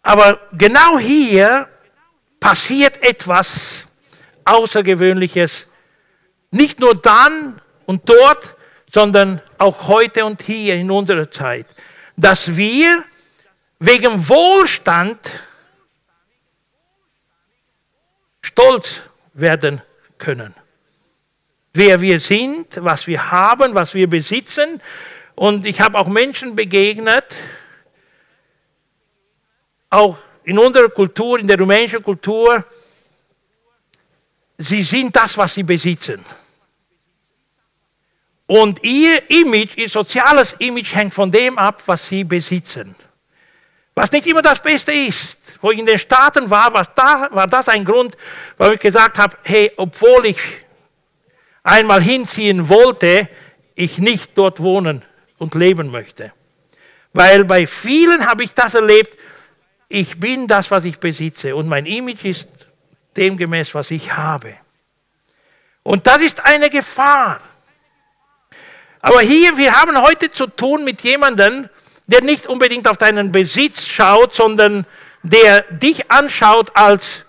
Aber 0.02 0.40
genau 0.52 1.00
hier 1.00 1.68
passiert 2.40 3.02
etwas 3.02 3.88
Außergewöhnliches. 4.46 5.66
Nicht 6.56 6.80
nur 6.80 6.96
dann 6.96 7.60
und 7.86 8.08
dort, 8.08 8.56
sondern 8.90 9.42
auch 9.58 9.90
heute 9.90 10.24
und 10.24 10.42
hier 10.42 10.76
in 10.76 10.90
unserer 10.90 11.30
Zeit. 11.30 11.66
Dass 12.16 12.56
wir 12.56 13.04
wegen 13.78 14.26
Wohlstand 14.30 15.20
stolz 18.42 19.02
werden 19.34 19.82
können. 20.18 20.54
Wer 21.74 22.00
wir 22.00 22.22
sind, 22.22 22.82
was 22.82 23.06
wir 23.06 23.32
haben, 23.32 23.76
was 23.76 23.94
wir 23.94 24.10
besitzen. 24.10 24.82
Und 25.36 25.66
ich 25.66 25.82
habe 25.82 25.98
auch 25.98 26.08
Menschen 26.08 26.56
begegnet, 26.56 27.36
auch 29.90 30.18
in 30.46 30.58
unserer 30.58 30.88
Kultur, 30.88 31.38
in 31.38 31.48
der 31.48 31.60
rumänischen 31.60 32.02
Kultur, 32.02 32.66
sie 34.58 34.84
sind 34.84 35.14
das, 35.14 35.38
was 35.38 35.54
sie 35.54 35.64
besitzen. 35.64 36.24
Und 38.48 38.84
ihr 38.84 39.30
Image, 39.30 39.78
ihr 39.78 39.90
soziales 39.90 40.54
Image 40.60 40.94
hängt 40.94 41.14
von 41.14 41.32
dem 41.32 41.58
ab, 41.58 41.82
was 41.86 42.08
sie 42.08 42.24
besitzen. 42.24 42.96
Was 43.96 44.12
nicht 44.12 44.28
immer 44.28 44.42
das 44.42 44.62
Beste 44.62 44.92
ist. 44.92 45.38
Wo 45.62 45.72
ich 45.72 45.80
in 45.80 45.86
den 45.86 45.98
Staaten 45.98 46.50
war, 46.50 46.74
war, 46.74 46.86
da, 46.94 47.30
war 47.32 47.48
das 47.48 47.70
ein 47.70 47.86
Grund, 47.86 48.16
warum 48.58 48.76
ich 48.76 48.80
gesagt 48.80 49.18
habe, 49.18 49.38
hey, 49.44 49.72
obwohl 49.78 50.26
ich 50.28 50.38
einmal 51.64 52.02
hinziehen 52.02 52.70
wollte, 52.70 53.30
ich 53.74 53.98
nicht 53.98 54.38
dort 54.38 54.60
wohnen 54.62 55.04
und 55.38 55.56
leben 55.56 55.90
möchte. 55.90 56.32
Weil 57.14 57.46
bei 57.46 57.66
vielen 57.66 58.28
habe 58.28 58.44
ich 58.44 58.54
das 58.54 58.76
erlebt, 58.76 59.18
ich 59.88 60.20
bin 60.20 60.48
das, 60.48 60.70
was 60.72 60.86
ich 60.86 61.00
besitze 61.00 61.56
und 61.56 61.68
mein 61.68 61.86
Image 61.86 62.26
ist 62.26 62.48
demgemäß, 63.16 63.74
was 63.74 63.92
ich 63.92 64.16
habe. 64.16 64.56
Und 65.84 66.06
das 66.06 66.22
ist 66.22 66.46
eine 66.46 66.70
Gefahr. 66.70 67.40
Aber 69.06 69.22
hier, 69.22 69.56
wir 69.56 69.80
haben 69.80 70.02
heute 70.02 70.32
zu 70.32 70.48
tun 70.48 70.84
mit 70.84 71.04
jemandem, 71.04 71.70
der 72.08 72.24
nicht 72.24 72.48
unbedingt 72.48 72.88
auf 72.88 72.98
deinen 72.98 73.32
Besitz 73.32 73.86
schaut, 73.86 74.34
sondern 74.34 74.88
der 75.22 75.62
dich 75.62 76.10
anschaut 76.10 76.72
als 76.74 77.24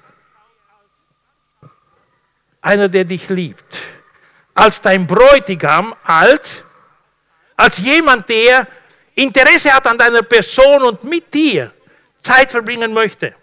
einer, 2.62 2.88
der 2.88 3.04
dich 3.04 3.28
liebt, 3.28 3.76
als 4.54 4.80
dein 4.80 5.06
Bräutigam, 5.06 5.94
als, 6.02 6.64
als 7.58 7.76
jemand, 7.76 8.26
der 8.30 8.66
Interesse 9.14 9.70
hat 9.70 9.86
an 9.86 9.98
deiner 9.98 10.22
Person 10.22 10.82
und 10.82 11.04
mit 11.04 11.34
dir 11.34 11.74
Zeit 12.22 12.50
verbringen 12.52 12.94
möchte. 12.94 13.34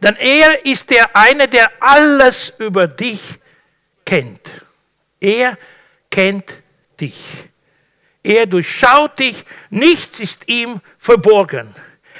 Denn 0.00 0.14
er 0.14 0.64
ist 0.64 0.88
der 0.90 1.16
eine, 1.16 1.48
der 1.48 1.72
alles 1.80 2.52
über 2.58 2.86
dich 2.86 3.20
kennt. 4.04 4.48
Er 5.18 5.58
kennt 6.08 6.62
dich. 7.04 7.16
Er 8.22 8.46
durchschaut 8.46 9.18
dich, 9.18 9.44
nichts 9.70 10.20
ist 10.20 10.48
ihm 10.48 10.80
verborgen. 10.98 11.68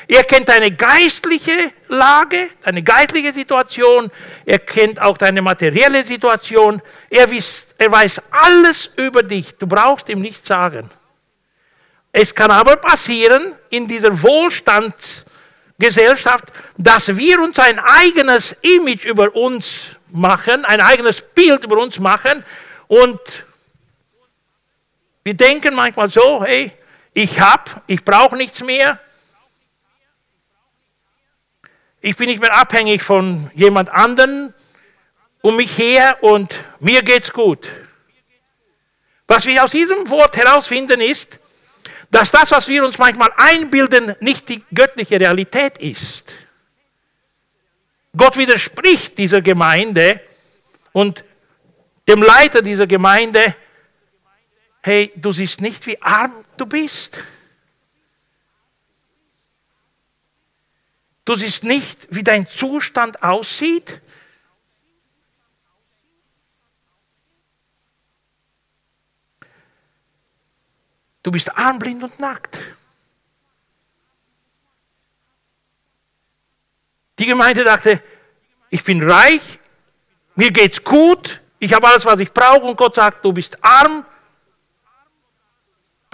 Er 0.06 0.24
kennt 0.24 0.50
deine 0.50 0.70
geistliche 0.70 1.72
Lage, 1.88 2.50
deine 2.62 2.82
geistliche 2.82 3.32
Situation, 3.32 4.10
er 4.44 4.58
kennt 4.58 5.00
auch 5.00 5.16
deine 5.16 5.40
materielle 5.40 6.04
Situation, 6.04 6.82
er, 7.08 7.30
wiss, 7.30 7.68
er 7.78 7.90
weiß 7.90 8.20
alles 8.30 8.90
über 8.96 9.22
dich, 9.22 9.56
du 9.56 9.66
brauchst 9.66 10.10
ihm 10.10 10.20
nichts 10.20 10.46
sagen. 10.46 10.90
Es 12.12 12.34
kann 12.34 12.50
aber 12.50 12.76
passieren 12.76 13.54
in 13.70 13.88
dieser 13.88 14.22
Wohlstandsgesellschaft, 14.22 16.52
dass 16.76 17.16
wir 17.16 17.40
uns 17.40 17.58
ein 17.58 17.78
eigenes 17.78 18.54
Image 18.60 19.06
über 19.06 19.34
uns 19.34 19.86
machen, 20.12 20.66
ein 20.66 20.82
eigenes 20.82 21.22
Bild 21.22 21.64
über 21.64 21.78
uns 21.78 21.98
machen 21.98 22.44
und 22.88 23.18
wir 25.24 25.34
denken 25.34 25.74
manchmal 25.74 26.10
so, 26.10 26.44
hey, 26.44 26.70
ich 27.14 27.40
habe, 27.40 27.82
ich 27.86 28.04
brauche 28.04 28.36
nichts 28.36 28.60
mehr. 28.60 29.00
Ich 32.02 32.16
bin 32.16 32.28
nicht 32.28 32.40
mehr 32.40 32.54
abhängig 32.54 33.02
von 33.02 33.50
jemand 33.54 33.88
anderen 33.88 34.52
um 35.40 35.56
mich 35.56 35.76
her 35.78 36.22
und 36.22 36.54
mir 36.80 37.02
geht's 37.02 37.32
gut. 37.32 37.68
Was 39.26 39.46
wir 39.46 39.64
aus 39.64 39.70
diesem 39.70 40.08
Wort 40.10 40.36
herausfinden 40.36 41.00
ist, 41.00 41.38
dass 42.10 42.30
das, 42.30 42.50
was 42.50 42.68
wir 42.68 42.84
uns 42.84 42.98
manchmal 42.98 43.30
einbilden, 43.36 44.14
nicht 44.20 44.48
die 44.48 44.62
göttliche 44.72 45.18
Realität 45.18 45.78
ist. 45.78 46.34
Gott 48.16 48.36
widerspricht 48.36 49.18
dieser 49.18 49.40
Gemeinde 49.40 50.20
und 50.92 51.24
dem 52.06 52.22
Leiter 52.22 52.62
dieser 52.62 52.86
Gemeinde 52.86 53.56
hey, 54.84 55.10
du 55.16 55.32
siehst 55.32 55.62
nicht, 55.62 55.86
wie 55.86 56.00
arm 56.02 56.44
du 56.58 56.66
bist. 56.66 57.18
Du 61.24 61.34
siehst 61.34 61.64
nicht, 61.64 62.06
wie 62.10 62.22
dein 62.22 62.46
Zustand 62.46 63.22
aussieht. 63.22 64.02
Du 71.22 71.30
bist 71.30 71.56
arm, 71.56 71.78
blind 71.78 72.04
und 72.04 72.20
nackt. 72.20 72.58
Die 77.18 77.24
Gemeinde 77.24 77.64
dachte, 77.64 78.02
ich 78.68 78.84
bin 78.84 79.10
reich, 79.10 79.60
mir 80.34 80.50
geht's 80.50 80.84
gut, 80.84 81.40
ich 81.58 81.72
habe 81.72 81.88
alles, 81.88 82.04
was 82.04 82.20
ich 82.20 82.30
brauche 82.30 82.66
und 82.66 82.76
Gott 82.76 82.96
sagt, 82.96 83.24
du 83.24 83.32
bist 83.32 83.64
arm, 83.64 84.04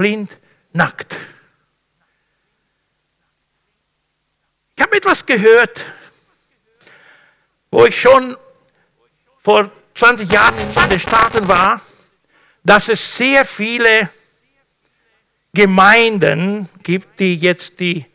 blind, 0.01 0.39
nackt. 0.73 1.15
Ich 4.75 4.83
habe 4.83 4.97
etwas 4.97 5.27
gehört, 5.27 5.85
wo 7.71 7.85
ich 7.85 8.01
schon 8.01 8.35
vor 9.41 9.71
20 9.95 10.33
Jahren 10.33 10.55
in 10.59 10.89
den 10.89 10.99
Staaten 10.99 11.47
war, 11.47 11.83
dass 12.65 12.89
es 12.89 13.15
sehr 13.15 13.45
viele 13.45 14.09
Gemeinden 15.53 16.67
gibt, 16.83 17.21
die 17.21 17.35
jetzt 17.35 17.79
die 17.79 18.07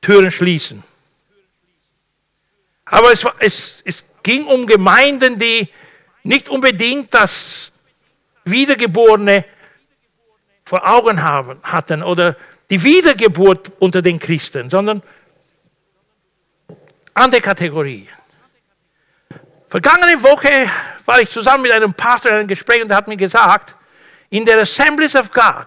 Türen 0.00 0.30
schließen. 0.30 0.80
Aber 2.84 3.10
es, 3.10 3.26
es, 3.40 3.82
es 3.84 4.04
ging 4.22 4.46
um 4.46 4.64
Gemeinden, 4.68 5.40
die 5.40 5.68
nicht 6.22 6.48
unbedingt 6.48 7.12
das 7.12 7.72
Wiedergeborene 8.44 9.44
vor 10.66 10.86
Augen 10.86 11.22
haben, 11.22 11.60
hatten 11.62 12.02
oder 12.02 12.36
die 12.68 12.82
Wiedergeburt 12.82 13.70
unter 13.78 14.02
den 14.02 14.18
Christen, 14.18 14.68
sondern 14.68 15.00
andere 17.14 17.40
Kategorien. 17.40 18.08
Vergangene 19.68 20.20
Woche 20.22 20.68
war 21.04 21.20
ich 21.20 21.30
zusammen 21.30 21.62
mit 21.62 21.72
einem 21.72 21.94
Pastor 21.94 22.32
in 22.32 22.38
einem 22.38 22.48
Gespräch 22.48 22.82
und 22.82 22.90
er 22.90 22.96
hat 22.96 23.06
mir 23.06 23.16
gesagt, 23.16 23.76
in 24.28 24.44
der 24.44 24.60
Assemblies 24.60 25.14
of 25.14 25.30
God, 25.30 25.66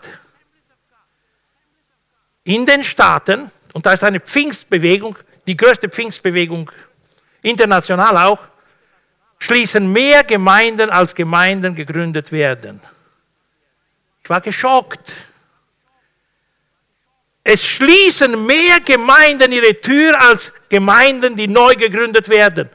in 2.43 2.65
den 2.65 2.83
Staaten, 2.83 3.49
und 3.73 3.85
da 3.85 3.93
ist 3.93 4.03
eine 4.03 4.19
Pfingstbewegung, 4.19 5.17
die 5.47 5.55
größte 5.55 5.87
Pfingstbewegung 5.87 6.69
international 7.41 8.17
auch, 8.17 8.39
schließen 9.39 9.89
mehr 9.91 10.25
Gemeinden 10.25 10.89
als 10.89 11.15
Gemeinden 11.15 11.73
gegründet 11.73 12.33
werden. 12.33 12.81
War 14.29 14.41
geschockt. 14.41 15.15
Es 17.43 17.65
schließen 17.65 18.45
mehr 18.45 18.79
Gemeinden 18.81 19.51
ihre 19.51 19.81
Tür, 19.81 20.21
als 20.21 20.53
Gemeinden, 20.69 21.35
die 21.35 21.47
neu 21.47 21.75
gegründet 21.75 22.29
werden. 22.29 22.69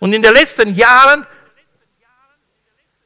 Und 0.00 0.12
in 0.12 0.20
den 0.20 0.34
letzten 0.34 0.74
Jahren 0.74 1.26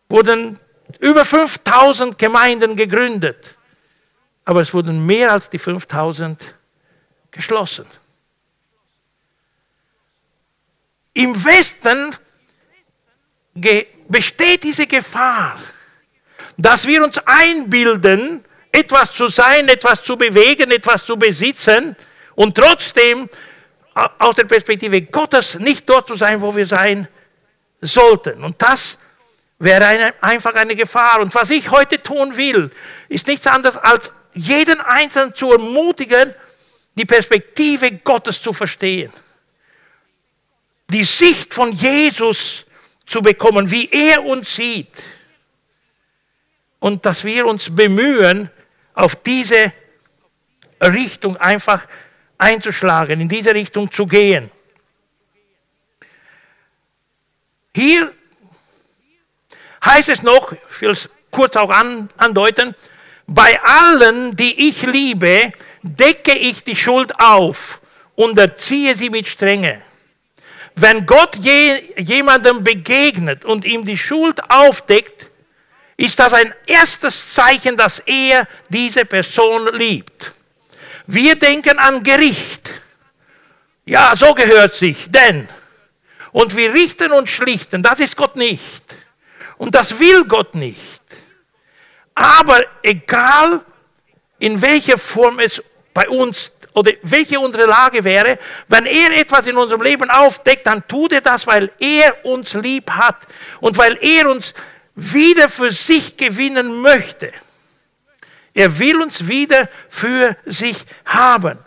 wurden 0.09 0.59
über 0.99 1.25
5000 1.25 2.19
Gemeinden 2.19 2.75
gegründet. 2.75 3.57
Aber 4.45 4.63
es 4.63 4.73
wurden 4.75 5.05
mehr 5.07 5.33
als 5.33 5.49
die 5.49 5.59
5000 5.59 6.55
geschlossen. 7.31 7.87
Im 11.13 11.45
Westen 11.45 12.15
besteht 14.09 14.65
diese 14.65 14.87
Gefahr, 14.87 15.59
dass 16.57 16.87
wir 16.87 17.05
uns 17.05 17.19
einbilden, 17.19 18.43
etwas 18.73 19.13
zu 19.13 19.29
sein, 19.29 19.69
etwas 19.69 20.03
zu 20.03 20.17
bewegen, 20.17 20.71
etwas 20.71 21.05
zu 21.05 21.17
besitzen 21.17 21.97
und 22.35 22.57
trotzdem 22.57 23.29
aus 24.19 24.35
der 24.35 24.45
Perspektive 24.45 25.03
Gottes 25.03 25.59
nicht 25.59 25.89
dort 25.89 26.09
zu 26.09 26.17
sein, 26.17 26.41
wo 26.43 26.55
wir 26.55 26.67
sein 26.67 27.09
sollten. 27.81 28.45
Und 28.45 28.61
das 28.61 28.99
wäre 29.59 29.87
eine, 29.87 30.15
einfach 30.21 30.55
eine 30.55 30.77
Gefahr. 30.77 31.21
Und 31.21 31.35
was 31.35 31.51
ich 31.51 31.71
heute 31.71 32.03
tun 32.03 32.37
will, 32.37 32.71
ist 33.09 33.27
nichts 33.27 33.47
anderes 33.47 33.79
als 33.79 34.11
jeden 34.35 34.81
Einzelnen 34.81 35.35
zu 35.35 35.51
ermutigen, 35.53 36.35
die 36.95 37.07
Perspektive 37.07 37.91
Gottes 37.93 38.41
zu 38.41 38.53
verstehen. 38.53 39.11
Die 40.91 41.05
Sicht 41.05 41.55
von 41.55 41.73
Jesus 41.73 42.67
zu 43.07 43.23
bekommen, 43.23 43.71
wie 43.71 43.89
er 43.91 44.23
uns 44.25 44.55
sieht. 44.55 44.89
Und 46.79 47.07
dass 47.07 47.25
wir 47.25 47.47
uns 47.47 47.75
bemühen, 47.75 48.51
auf 48.95 49.17
diese 49.17 49.73
Richtung 50.81 51.37
einfach 51.37 51.87
einzuschlagen, 52.39 53.21
in 53.21 53.29
diese 53.29 53.55
Richtung 53.55 53.91
zu 53.91 54.07
gehen. 54.07 54.51
Hier 57.75 58.13
heißt 59.85 60.09
es 60.09 60.23
noch, 60.23 60.53
ich 60.53 60.81
will 60.81 60.91
es 60.91 61.09
kurz 61.31 61.57
auch 61.57 61.71
andeuten, 61.71 62.75
bei 63.27 63.61
allen, 63.63 64.37
die 64.37 64.69
ich 64.69 64.83
liebe, 64.83 65.53
decke 65.83 66.33
ich 66.33 66.65
die 66.65 66.77
Schuld 66.77 67.13
auf 67.21 67.81
und 68.15 68.39
erziehe 68.39 68.95
sie 68.95 69.11
mit 69.11 69.27
Strenge. 69.27 69.83
Wenn 70.75 71.07
Gott 71.07 71.37
je, 71.37 71.95
jemandem 71.99 72.63
begegnet 72.63 73.45
und 73.45 73.65
ihm 73.65 73.85
die 73.85 73.99
Schuld 73.99 74.41
aufdeckt, 74.51 75.31
ist 75.97 76.19
das 76.19 76.35
ein 76.35 76.55
erstes 76.67 77.33
Zeichen, 77.33 77.77
dass 77.77 78.01
er 78.01 78.47
diese 78.69 79.05
Person 79.05 79.69
liebt. 79.73 80.33
Wir 81.07 81.37
denken 81.37 81.79
an 81.79 82.03
Gericht. 82.03 82.73
Ja, 83.85 84.15
so 84.17 84.35
gehört 84.35 84.75
sich, 84.75 85.11
denn. 85.11 85.49
Und 86.33 86.55
wir 86.57 86.75
richten 86.75 87.13
und 87.13 87.31
schlichten, 87.31 87.83
das 87.83 88.01
ist 88.01 88.17
Gott 88.17 88.37
nicht. 88.37 88.97
Und 89.57 89.75
das 89.75 89.99
will 89.99 90.25
Gott 90.25 90.55
nicht. 90.55 91.03
Aber 92.15 92.63
egal, 92.83 93.65
in 94.39 94.61
welcher 94.61 94.99
Form 94.99 95.39
es 95.39 95.63
bei 95.95 96.09
uns 96.09 96.53
oder 96.75 96.93
welche 97.03 97.41
unsere 97.41 97.65
Lage 97.65 98.05
wäre, 98.05 98.39
wenn 98.69 98.85
er 98.85 99.19
etwas 99.19 99.47
in 99.47 99.57
unserem 99.57 99.81
Leben 99.81 100.11
aufdeckt, 100.11 100.67
dann 100.67 100.87
tut 100.87 101.13
er 101.13 101.23
das, 101.23 101.47
weil 101.47 101.71
er 101.79 102.25
uns 102.27 102.53
lieb 102.53 102.91
hat 102.91 103.27
und 103.61 103.79
weil 103.79 103.97
er 104.03 104.29
uns 104.29 104.53
wieder 104.97 105.49
für 105.49 105.71
sich 105.71 106.17
gewinnen 106.17 106.81
möchte. 106.81 107.33
Er 108.55 108.79
will 108.79 109.03
uns 109.03 109.29
wieder 109.29 109.69
für 109.89 110.37
sich 110.47 110.85
haben. 111.05 111.59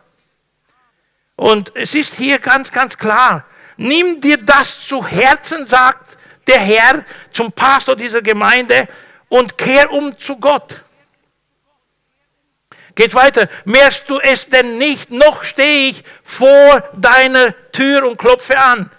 Und 1.35 1.71
es 1.75 1.93
ist 1.95 2.15
hier 2.15 2.39
ganz, 2.39 2.71
ganz 2.71 2.97
klar, 2.97 3.45
nimm 3.77 4.19
dir 4.19 4.37
das 4.37 4.85
zu 4.85 5.05
Herzen, 5.05 5.67
sagt 5.67 6.17
der 6.47 6.59
Herr 6.59 7.05
zum 7.31 7.51
Pastor 7.51 7.95
dieser 7.95 8.21
Gemeinde, 8.21 8.87
und 9.29 9.57
kehr 9.57 9.91
um 9.91 10.17
zu 10.17 10.37
Gott. 10.37 10.75
Geht 12.95 13.13
weiter. 13.13 13.47
Merkst 13.63 14.09
du 14.09 14.19
es 14.19 14.49
denn 14.49 14.77
nicht? 14.79 15.11
Noch 15.11 15.43
stehe 15.43 15.91
ich 15.91 16.03
vor 16.23 16.83
deiner 16.93 17.53
Tür 17.71 18.05
und 18.05 18.17
klopfe 18.17 18.57
an. 18.57 18.91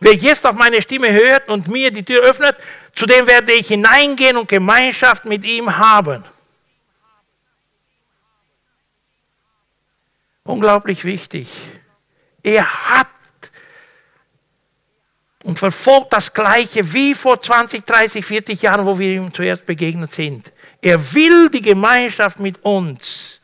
Wer 0.00 0.14
jetzt 0.14 0.44
auf 0.46 0.56
meine 0.56 0.82
Stimme 0.82 1.12
hört 1.12 1.48
und 1.48 1.68
mir 1.68 1.90
die 1.90 2.04
Tür 2.04 2.22
öffnet, 2.22 2.56
zu 2.98 3.06
dem 3.06 3.28
werde 3.28 3.52
ich 3.52 3.68
hineingehen 3.68 4.36
und 4.36 4.48
Gemeinschaft 4.48 5.24
mit 5.24 5.44
ihm 5.44 5.78
haben. 5.78 6.24
Unglaublich 10.42 11.04
wichtig. 11.04 11.48
Er 12.42 12.66
hat 12.90 13.06
und 15.44 15.60
verfolgt 15.60 16.12
das 16.12 16.34
Gleiche 16.34 16.92
wie 16.92 17.14
vor 17.14 17.40
20, 17.40 17.84
30, 17.84 18.26
40 18.26 18.62
Jahren, 18.62 18.84
wo 18.84 18.98
wir 18.98 19.12
ihm 19.12 19.32
zuerst 19.32 19.64
begegnet 19.64 20.12
sind. 20.12 20.52
Er 20.82 21.14
will 21.14 21.50
die 21.50 21.62
Gemeinschaft 21.62 22.40
mit 22.40 22.64
uns. 22.64 23.40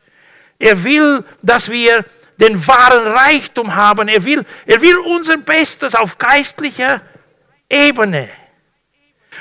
Er 0.59 0.83
will, 0.83 1.23
dass 1.41 1.71
wir 1.71 2.03
den 2.41 2.67
wahren 2.67 3.07
Reichtum 3.07 3.73
haben. 3.73 4.09
Er 4.09 4.25
will, 4.25 4.43
er 4.65 4.81
will 4.81 4.97
unser 4.97 5.37
Bestes 5.37 5.95
auf 5.95 6.17
geistlicher 6.17 7.01
Ebene. 7.69 8.27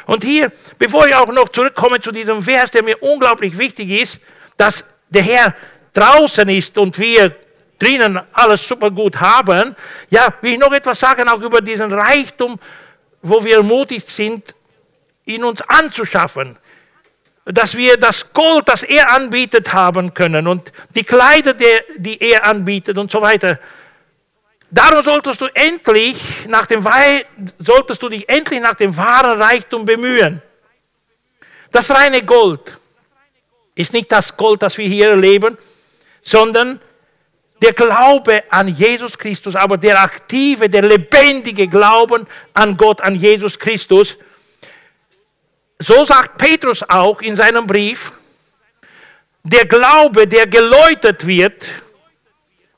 Und 0.07 0.25
hier, 0.25 0.53
bevor 0.79 1.07
ich 1.07 1.15
auch 1.15 1.29
noch 1.29 1.49
zurückkomme 1.49 2.01
zu 2.01 2.13
diesem 2.13 2.43
Vers, 2.43 2.71
der 2.71 2.83
mir 2.83 3.03
unglaublich 3.03 3.57
wichtig 3.57 3.91
ist, 3.91 4.21
dass 4.57 4.85
der 5.09 5.23
Herr 5.23 5.55
draußen 5.93 6.49
ist 6.49 6.77
und 6.79 6.99
wir 6.99 7.37
drinnen 7.79 8.21
alles 8.33 8.67
super 8.67 8.91
gut 8.91 9.21
haben, 9.21 9.75
ja, 10.11 10.33
will 10.41 10.53
ich 10.53 10.59
noch 10.59 10.73
etwas 10.73 11.01
sagen 11.01 11.29
auch 11.29 11.41
über 11.41 11.61
diesen 11.61 11.93
Reichtum, 11.93 12.59
wo 13.23 13.43
wir 13.45 13.57
ermutigt 13.57 14.09
sind, 14.09 14.55
ihn 15.25 15.45
uns 15.45 15.63
anzuschaffen. 15.63 16.59
Dass 17.47 17.77
wir 17.77 17.99
das 17.99 18.33
Gold, 18.33 18.69
das 18.69 18.83
er 18.83 19.11
anbietet, 19.11 19.73
haben 19.73 20.15
können 20.15 20.47
und 20.47 20.73
die 20.95 21.05
Kleider, 21.05 21.55
die 21.55 22.21
er 22.21 22.47
anbietet 22.47 22.97
und 22.97 23.11
so 23.11 23.21
weiter. 23.21 23.59
Darum 24.75 25.05
solltest 25.05 25.41
du 25.41 25.47
endlich 25.55 26.47
nach 26.49 26.67
dem 26.67 26.85
solltest 27.61 28.03
du 28.03 28.09
dich 28.09 28.29
endlich 28.29 28.61
nach 28.61 28.75
dem 28.75 28.97
wahren 28.97 29.41
Reichtum 29.41 29.85
bemühen. 29.85 30.43
Das 31.71 31.93
reine 31.93 32.25
Gold 32.25 32.77
ist 33.77 33.93
nicht 33.93 34.11
das 34.11 34.37
Gold, 34.37 34.65
das 34.65 34.77
wir 34.77 34.89
hier 34.89 35.11
erleben, 35.11 35.57
sondern 36.23 36.81
der 37.63 37.73
Glaube 37.73 38.43
an 38.51 38.67
Jesus 38.67 39.17
Christus, 39.17 39.55
aber 39.55 39.77
der 39.77 40.03
aktive, 40.03 40.69
der 40.69 40.83
lebendige 40.83 41.69
Glauben 41.69 42.27
an 42.53 42.77
Gott, 42.77 43.01
an 43.01 43.15
Jesus 43.15 43.57
Christus. 43.57 44.17
So 45.79 46.05
sagt 46.05 46.37
Petrus 46.37 46.83
auch 46.83 47.21
in 47.23 47.37
seinem 47.37 47.65
Brief, 47.65 48.11
der 49.45 49.67
Glaube, 49.67 50.27
der 50.27 50.49
geläutert 50.49 51.25
wird, 51.25 51.65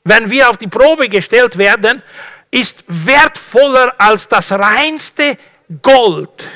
wenn 0.07 0.29
wir 0.29 0.49
auf 0.49 0.57
die 0.57 0.67
Probe 0.67 1.09
gestellt 1.09 1.57
werden, 1.57 2.01
ist 2.49 2.83
wertvoller 2.87 3.93
als 3.97 4.27
das 4.27 4.51
reinste 4.51 5.37
Gold. 5.81 6.47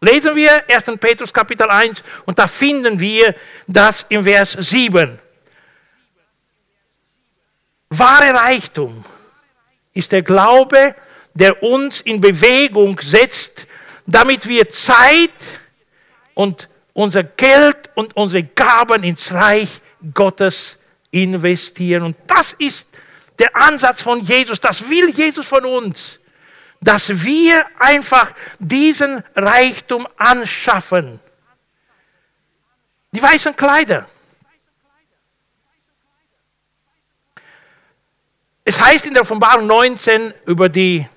Lesen 0.00 0.34
wir 0.34 0.62
1. 0.70 0.84
Petrus 1.00 1.32
Kapitel 1.32 1.68
1 1.68 2.02
und 2.24 2.38
da 2.38 2.46
finden 2.46 2.98
wir 2.98 3.34
das 3.66 4.06
im 4.08 4.24
Vers 4.24 4.52
7. 4.52 5.18
Wahre 7.90 8.34
Reichtum 8.34 9.04
ist 9.92 10.12
der 10.12 10.22
Glaube, 10.22 10.94
der 11.34 11.62
uns 11.62 12.00
in 12.00 12.20
Bewegung 12.20 13.00
setzt, 13.00 13.66
damit 14.06 14.46
wir 14.46 14.68
Zeit 14.70 15.30
und 16.34 16.68
unser 16.92 17.22
Geld 17.22 17.90
und 17.94 18.16
unsere 18.16 18.42
Gaben 18.42 19.04
ins 19.04 19.32
Reich 19.32 19.80
Gottes 20.14 20.77
investieren. 21.10 22.02
Und 22.02 22.16
das 22.26 22.52
ist 22.54 22.88
der 23.38 23.54
Ansatz 23.54 24.02
von 24.02 24.20
Jesus. 24.20 24.60
Das 24.60 24.88
will 24.88 25.10
Jesus 25.10 25.46
von 25.46 25.64
uns. 25.64 26.18
Dass 26.80 27.22
wir 27.24 27.66
einfach 27.78 28.32
diesen 28.58 29.22
Reichtum 29.34 30.06
anschaffen. 30.16 31.20
Die 33.12 33.22
weißen 33.22 33.56
Kleider. 33.56 34.06
Es 38.64 38.80
heißt 38.80 39.06
in 39.06 39.14
der 39.14 39.22
Offenbarung 39.22 39.66
19 39.66 40.34
über 40.44 40.68
die 40.68 41.08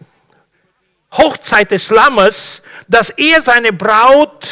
Hochzeit 1.12 1.72
des 1.72 1.90
Lammes, 1.90 2.62
dass 2.88 3.10
er 3.10 3.42
seine 3.42 3.74
Braut 3.74 4.48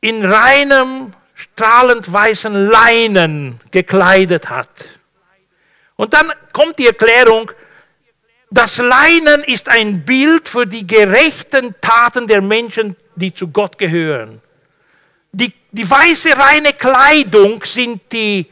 in 0.00 0.24
reinem, 0.24 1.14
strahlend 1.42 2.12
weißen 2.12 2.66
Leinen 2.66 3.60
gekleidet 3.70 4.48
hat. 4.48 4.68
Und 5.96 6.14
dann 6.14 6.32
kommt 6.52 6.78
die 6.78 6.86
Erklärung, 6.86 7.50
das 8.50 8.78
Leinen 8.78 9.42
ist 9.44 9.68
ein 9.68 10.04
Bild 10.04 10.48
für 10.48 10.66
die 10.66 10.86
gerechten 10.86 11.74
Taten 11.80 12.26
der 12.26 12.42
Menschen, 12.42 12.96
die 13.14 13.32
zu 13.32 13.48
Gott 13.48 13.78
gehören. 13.78 14.40
Die, 15.32 15.52
die 15.70 15.88
weiße 15.88 16.36
reine 16.36 16.74
Kleidung 16.74 17.64
sind 17.64 18.12
die 18.12 18.46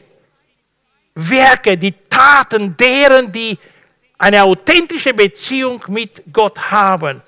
Werke, 1.13 1.77
die 1.77 1.93
Taten 2.09 2.75
deren, 2.75 3.31
die 3.31 3.57
eine 4.17 4.43
authentische 4.43 5.13
Beziehung 5.13 5.83
mit 5.87 6.23
Gott 6.31 6.71
haben. 6.71 7.21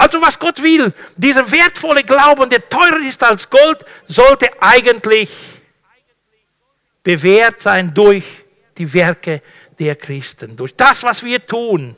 Also 0.00 0.22
was 0.22 0.38
Gott 0.38 0.62
will, 0.62 0.92
dieser 1.16 1.50
wertvolle 1.50 2.04
Glauben, 2.04 2.48
der 2.48 2.68
teurer 2.68 3.00
ist 3.00 3.20
als 3.22 3.50
Gold, 3.50 3.84
sollte 4.06 4.48
eigentlich 4.60 5.28
bewährt 7.02 7.60
sein 7.60 7.92
durch 7.92 8.24
die 8.76 8.92
Werke 8.94 9.42
der 9.76 9.96
Christen, 9.96 10.56
durch 10.56 10.76
das, 10.76 11.02
was 11.02 11.24
wir 11.24 11.44
tun. 11.44 11.96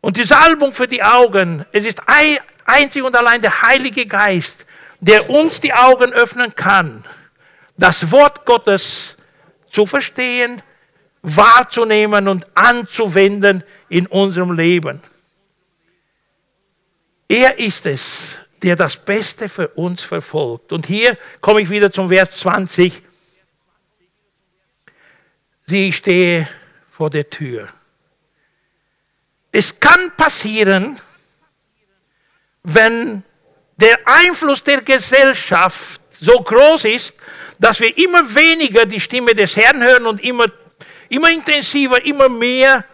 Und 0.00 0.16
die 0.16 0.22
Salbung 0.22 0.72
für 0.72 0.86
die 0.86 1.02
Augen, 1.02 1.66
es 1.72 1.84
ist 1.84 2.00
einzig 2.64 3.02
und 3.02 3.16
allein 3.16 3.40
der 3.40 3.62
Heilige 3.62 4.06
Geist, 4.06 4.64
der 5.00 5.28
uns 5.28 5.60
die 5.60 5.74
Augen 5.74 6.12
öffnen 6.12 6.54
kann, 6.54 7.04
das 7.76 8.12
Wort 8.12 8.46
Gottes 8.46 9.16
zu 9.72 9.86
verstehen, 9.86 10.62
wahrzunehmen 11.22 12.28
und 12.28 12.46
anzuwenden 12.56 13.64
in 13.88 14.06
unserem 14.06 14.52
Leben. 14.52 15.00
Er 17.28 17.58
ist 17.58 17.86
es, 17.86 18.38
der 18.62 18.76
das 18.76 18.96
Beste 18.96 19.48
für 19.48 19.68
uns 19.68 20.02
verfolgt. 20.02 20.72
Und 20.72 20.86
hier 20.86 21.18
komme 21.40 21.60
ich 21.60 21.70
wieder 21.70 21.90
zum 21.90 22.08
Vers 22.08 22.38
20. 22.38 23.02
Sie 25.66 25.92
stehe 25.92 26.48
vor 26.90 27.10
der 27.10 27.28
Tür. 27.28 27.68
Es 29.50 29.78
kann 29.80 30.14
passieren, 30.16 30.98
wenn 32.62 33.22
der 33.76 33.98
Einfluss 34.04 34.62
der 34.62 34.82
Gesellschaft 34.82 36.00
so 36.12 36.40
groß 36.40 36.84
ist, 36.84 37.14
dass 37.58 37.80
wir 37.80 37.96
immer 37.98 38.34
weniger 38.34 38.86
die 38.86 39.00
Stimme 39.00 39.34
des 39.34 39.56
Herrn 39.56 39.82
hören 39.82 40.06
und 40.06 40.22
immer, 40.22 40.46
immer 41.08 41.30
intensiver, 41.30 42.04
immer 42.04 42.28
mehr 42.28 42.84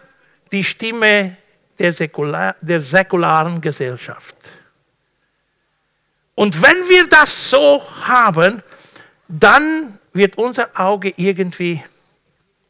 die 0.51 0.63
Stimme 0.63 1.37
der, 1.79 1.91
säkular, 1.91 2.55
der 2.61 2.79
säkularen 2.79 3.59
Gesellschaft. 3.61 4.35
Und 6.35 6.61
wenn 6.61 6.89
wir 6.89 7.07
das 7.07 7.49
so 7.49 7.81
haben, 8.05 8.63
dann 9.27 9.97
wird 10.13 10.37
unser 10.37 10.69
Auge 10.79 11.13
irgendwie, 11.15 11.83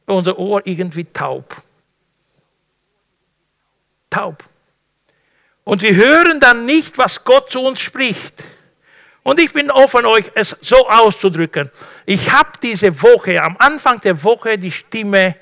unser 0.06 0.38
Ohr 0.38 0.62
irgendwie 0.66 1.06
taub. 1.06 1.56
Taub. 4.10 4.44
Und 5.64 5.82
wir 5.82 5.96
hören 5.96 6.40
dann 6.40 6.66
nicht, 6.66 6.98
was 6.98 7.24
Gott 7.24 7.52
zu 7.52 7.62
uns 7.62 7.80
spricht. 7.80 8.44
Und 9.24 9.40
ich 9.40 9.54
bin 9.54 9.72
offen, 9.72 10.06
euch 10.06 10.26
es 10.36 10.58
so 10.62 10.88
auszudrücken. 10.90 11.72
Ich 12.06 12.32
habe 12.32 12.52
diese 12.62 13.02
Woche, 13.02 13.42
am 13.42 13.56
Anfang 13.58 14.02
der 14.02 14.22
Woche, 14.24 14.58
die 14.58 14.72
Stimme 14.72 15.36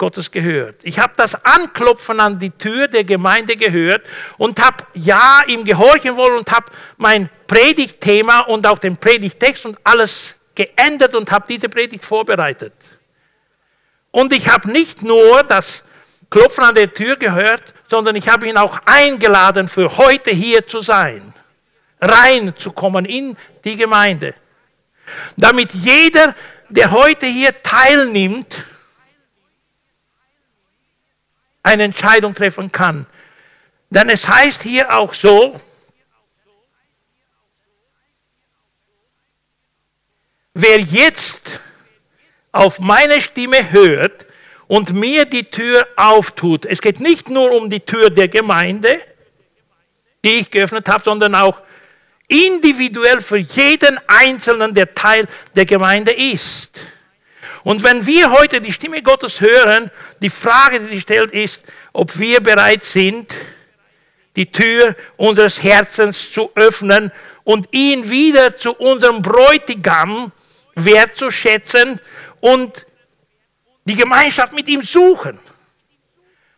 Gottes 0.00 0.30
gehört. 0.30 0.76
Ich 0.82 0.98
habe 0.98 1.12
das 1.14 1.44
Anklopfen 1.44 2.20
an 2.20 2.38
die 2.38 2.50
Tür 2.50 2.88
der 2.88 3.04
Gemeinde 3.04 3.54
gehört 3.54 4.00
und 4.38 4.58
habe 4.58 4.78
ja 4.94 5.42
ihm 5.46 5.62
gehorchen 5.62 6.16
wollen 6.16 6.38
und 6.38 6.50
habe 6.50 6.72
mein 6.96 7.28
Predigtthema 7.46 8.40
und 8.40 8.66
auch 8.66 8.78
den 8.78 8.96
Predigtext 8.96 9.66
und 9.66 9.76
alles 9.84 10.36
geändert 10.54 11.14
und 11.14 11.30
habe 11.30 11.44
diese 11.46 11.68
Predigt 11.68 12.02
vorbereitet. 12.02 12.72
Und 14.10 14.32
ich 14.32 14.48
habe 14.48 14.70
nicht 14.70 15.02
nur 15.02 15.42
das 15.42 15.84
Klopfen 16.30 16.64
an 16.64 16.74
der 16.74 16.94
Tür 16.94 17.16
gehört, 17.16 17.74
sondern 17.86 18.16
ich 18.16 18.26
habe 18.26 18.48
ihn 18.48 18.56
auch 18.56 18.80
eingeladen, 18.86 19.68
für 19.68 19.98
heute 19.98 20.30
hier 20.30 20.66
zu 20.66 20.80
sein, 20.80 21.34
reinzukommen 22.00 23.04
in 23.04 23.36
die 23.64 23.76
Gemeinde. 23.76 24.32
Damit 25.36 25.74
jeder, 25.74 26.34
der 26.70 26.90
heute 26.90 27.26
hier 27.26 27.60
teilnimmt, 27.62 28.69
eine 31.62 31.84
Entscheidung 31.84 32.34
treffen 32.34 32.72
kann. 32.72 33.06
Denn 33.90 34.08
es 34.08 34.28
heißt 34.28 34.62
hier 34.62 34.96
auch 34.96 35.14
so, 35.14 35.60
wer 40.54 40.78
jetzt 40.80 41.60
auf 42.52 42.80
meine 42.80 43.20
Stimme 43.20 43.72
hört 43.72 44.26
und 44.68 44.92
mir 44.92 45.24
die 45.24 45.44
Tür 45.44 45.86
auftut, 45.96 46.66
es 46.66 46.80
geht 46.80 47.00
nicht 47.00 47.28
nur 47.28 47.52
um 47.52 47.70
die 47.70 47.80
Tür 47.80 48.10
der 48.10 48.28
Gemeinde, 48.28 49.00
die 50.24 50.40
ich 50.40 50.50
geöffnet 50.50 50.88
habe, 50.88 51.02
sondern 51.04 51.34
auch 51.34 51.60
individuell 52.28 53.20
für 53.20 53.38
jeden 53.38 53.98
Einzelnen, 54.06 54.74
der 54.74 54.94
Teil 54.94 55.26
der 55.56 55.66
Gemeinde 55.66 56.12
ist. 56.12 56.80
Und 57.62 57.82
wenn 57.82 58.06
wir 58.06 58.30
heute 58.30 58.60
die 58.60 58.72
Stimme 58.72 59.02
Gottes 59.02 59.40
hören, 59.40 59.90
die 60.20 60.30
Frage, 60.30 60.80
die 60.80 60.86
sich 60.86 61.02
stellt, 61.02 61.32
ist, 61.32 61.64
ob 61.92 62.18
wir 62.18 62.40
bereit 62.40 62.84
sind, 62.84 63.34
die 64.36 64.50
Tür 64.50 64.96
unseres 65.16 65.62
Herzens 65.62 66.32
zu 66.32 66.50
öffnen 66.54 67.12
und 67.44 67.68
ihn 67.72 68.08
wieder 68.08 68.56
zu 68.56 68.72
unserem 68.72 69.22
Bräutigam 69.22 70.32
wertzuschätzen 70.74 72.00
und 72.40 72.86
die 73.84 73.96
Gemeinschaft 73.96 74.52
mit 74.52 74.68
ihm 74.68 74.82
suchen. 74.82 75.38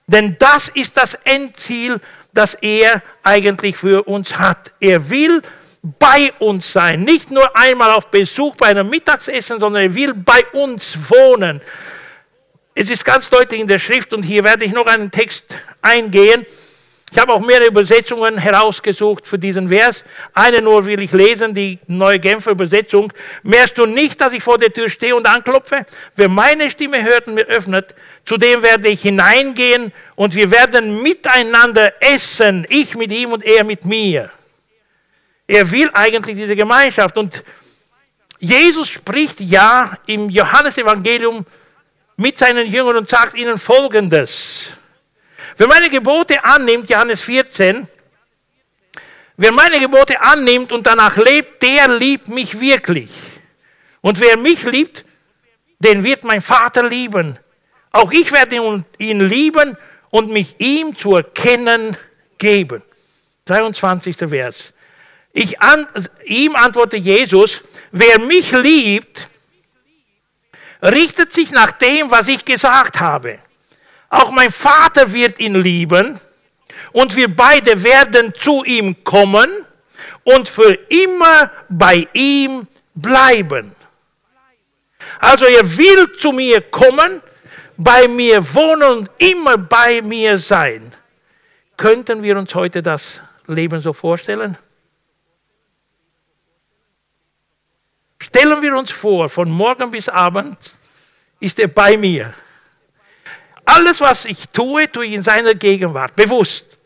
Denn 0.06 0.36
das 0.38 0.68
ist 0.68 0.96
das 0.96 1.14
Endziel, 1.14 2.00
das 2.34 2.54
er 2.54 3.02
eigentlich 3.22 3.76
für 3.76 4.02
uns 4.04 4.38
hat. 4.38 4.72
Er 4.80 5.08
will 5.08 5.42
bei 5.82 6.32
uns 6.38 6.72
sein. 6.72 7.02
Nicht 7.02 7.30
nur 7.30 7.56
einmal 7.56 7.90
auf 7.90 8.08
Besuch 8.08 8.54
bei 8.56 8.66
einem 8.66 8.88
Mittagsessen, 8.88 9.58
sondern 9.58 9.82
er 9.82 9.94
will 9.94 10.14
bei 10.14 10.44
uns 10.52 10.96
wohnen. 11.10 11.60
Es 12.74 12.88
ist 12.88 13.04
ganz 13.04 13.28
deutlich 13.28 13.60
in 13.60 13.66
der 13.66 13.78
Schrift 13.78 14.14
und 14.14 14.22
hier 14.22 14.44
werde 14.44 14.64
ich 14.64 14.72
noch 14.72 14.86
einen 14.86 15.10
Text 15.10 15.56
eingehen. 15.82 16.46
Ich 17.10 17.18
habe 17.18 17.34
auch 17.34 17.40
mehrere 17.40 17.66
Übersetzungen 17.66 18.38
herausgesucht 18.38 19.28
für 19.28 19.38
diesen 19.38 19.68
Vers. 19.68 20.02
Eine 20.32 20.62
nur 20.62 20.86
will 20.86 21.02
ich 21.02 21.12
lesen, 21.12 21.52
die 21.52 21.78
neue 21.86 22.18
Genfer 22.18 22.52
Übersetzung. 22.52 23.12
Merkst 23.42 23.76
du 23.76 23.84
nicht, 23.84 24.18
dass 24.18 24.32
ich 24.32 24.42
vor 24.42 24.56
der 24.56 24.72
Tür 24.72 24.88
stehe 24.88 25.14
und 25.14 25.26
anklopfe? 25.26 25.84
Wer 26.16 26.30
meine 26.30 26.70
Stimme 26.70 27.02
hört 27.04 27.26
und 27.26 27.34
mir 27.34 27.44
öffnet, 27.44 27.94
zu 28.24 28.38
dem 28.38 28.62
werde 28.62 28.88
ich 28.88 29.02
hineingehen 29.02 29.92
und 30.14 30.34
wir 30.34 30.50
werden 30.50 31.02
miteinander 31.02 31.92
essen, 32.00 32.64
ich 32.70 32.94
mit 32.94 33.12
ihm 33.12 33.32
und 33.32 33.44
er 33.44 33.64
mit 33.64 33.84
mir. 33.84 34.30
Er 35.46 35.70
will 35.70 35.90
eigentlich 35.92 36.36
diese 36.36 36.56
Gemeinschaft. 36.56 37.18
Und 37.18 37.42
Jesus 38.38 38.88
spricht 38.88 39.40
ja 39.40 39.98
im 40.06 40.28
Johannesevangelium 40.30 41.44
mit 42.16 42.38
seinen 42.38 42.66
Jüngern 42.66 42.96
und 42.96 43.08
sagt 43.08 43.34
ihnen 43.34 43.58
Folgendes. 43.58 44.72
Wer 45.56 45.66
meine 45.66 45.90
Gebote 45.90 46.42
annimmt, 46.44 46.88
Johannes 46.88 47.22
14, 47.22 47.86
wer 49.36 49.52
meine 49.52 49.78
Gebote 49.80 50.20
annimmt 50.20 50.72
und 50.72 50.86
danach 50.86 51.16
lebt, 51.16 51.62
der 51.62 51.88
liebt 51.88 52.28
mich 52.28 52.58
wirklich. 52.58 53.10
Und 54.00 54.18
wer 54.20 54.36
mich 54.36 54.62
liebt, 54.64 55.04
den 55.78 56.02
wird 56.02 56.24
mein 56.24 56.40
Vater 56.40 56.88
lieben. 56.88 57.38
Auch 57.90 58.10
ich 58.12 58.32
werde 58.32 58.56
ihn 58.98 59.20
lieben 59.20 59.76
und 60.10 60.30
mich 60.30 60.54
ihm 60.58 60.96
zu 60.96 61.16
erkennen 61.16 61.96
geben. 62.38 62.82
23. 63.44 64.16
Vers. 64.16 64.72
Ich 65.32 65.60
an, 65.60 65.86
ihm 66.24 66.54
antwortete 66.56 66.98
Jesus, 66.98 67.62
wer 67.90 68.18
mich 68.18 68.52
liebt, 68.52 69.26
richtet 70.82 71.32
sich 71.32 71.50
nach 71.52 71.72
dem, 71.72 72.10
was 72.10 72.28
ich 72.28 72.44
gesagt 72.44 73.00
habe. 73.00 73.38
Auch 74.10 74.30
mein 74.30 74.50
Vater 74.50 75.12
wird 75.12 75.38
ihn 75.38 75.54
lieben 75.54 76.20
und 76.92 77.16
wir 77.16 77.34
beide 77.34 77.82
werden 77.82 78.34
zu 78.34 78.62
ihm 78.64 79.02
kommen 79.04 79.48
und 80.24 80.48
für 80.48 80.72
immer 80.88 81.50
bei 81.68 82.06
ihm 82.12 82.66
bleiben. 82.94 83.74
Also 85.18 85.46
er 85.46 85.76
will 85.78 86.12
zu 86.18 86.32
mir 86.32 86.60
kommen, 86.60 87.22
bei 87.76 88.06
mir 88.06 88.42
wohnen 88.54 88.98
und 88.98 89.10
immer 89.18 89.56
bei 89.56 90.02
mir 90.02 90.36
sein. 90.36 90.92
Könnten 91.76 92.22
wir 92.22 92.36
uns 92.36 92.54
heute 92.54 92.82
das 92.82 93.22
Leben 93.46 93.80
so 93.80 93.92
vorstellen? 93.92 94.56
Stellen 98.22 98.62
wir 98.62 98.76
uns 98.76 98.92
vor, 98.92 99.28
von 99.28 99.50
morgen 99.50 99.90
bis 99.90 100.08
abend 100.08 100.56
ist 101.40 101.58
er 101.58 101.66
bei 101.66 101.96
mir. 101.96 102.32
Alles, 103.64 104.00
was 104.00 104.26
ich 104.26 104.48
tue, 104.50 104.90
tue 104.90 105.06
ich 105.06 105.12
in 105.14 105.24
seiner 105.24 105.54
Gegenwart, 105.54 106.14
bewusst. 106.14 106.78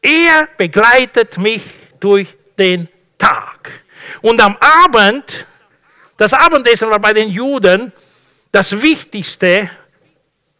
Er 0.00 0.48
begleitet 0.56 1.36
mich 1.36 1.62
durch 2.00 2.34
den 2.58 2.88
Tag. 3.18 3.70
Und 4.22 4.40
am 4.40 4.56
Abend, 4.58 5.46
das 6.16 6.32
Abendessen 6.32 6.88
war 6.88 6.98
bei 6.98 7.12
den 7.12 7.28
Juden 7.28 7.92
das 8.50 8.80
Wichtigste 8.80 9.70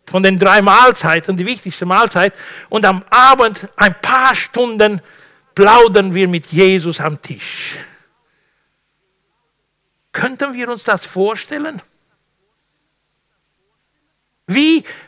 von 0.06 0.22
den 0.22 0.38
drei 0.38 0.60
Mahlzeiten, 0.60 1.34
die 1.34 1.46
wichtigste 1.46 1.86
Mahlzeit. 1.86 2.34
Und 2.68 2.84
am 2.84 3.02
Abend, 3.08 3.68
ein 3.76 3.98
paar 4.02 4.34
Stunden, 4.34 5.00
plaudern 5.54 6.14
wir 6.14 6.28
mit 6.28 6.48
Jesus 6.48 7.00
am 7.00 7.20
Tisch. 7.22 7.78
Könnten 10.12 10.52
wir 10.52 10.68
uns 10.68 10.84
das 10.84 11.04
vorstellen? 11.06 11.80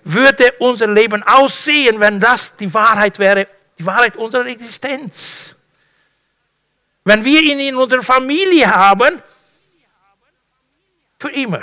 würde 0.04 0.52
unser 0.58 0.86
Leben 0.86 1.22
aussehen, 1.22 2.00
wenn 2.00 2.18
das 2.18 2.56
die 2.56 2.72
Wahrheit 2.72 3.18
wäre, 3.18 3.48
die 3.78 3.84
Wahrheit 3.84 4.16
unserer 4.16 4.46
Existenz? 4.46 5.54
Wenn 7.04 7.24
wir 7.24 7.42
ihn 7.42 7.60
in 7.60 7.76
unserer 7.76 8.02
Familie 8.02 8.74
haben, 8.74 9.20
für 11.18 11.30
immer. 11.30 11.62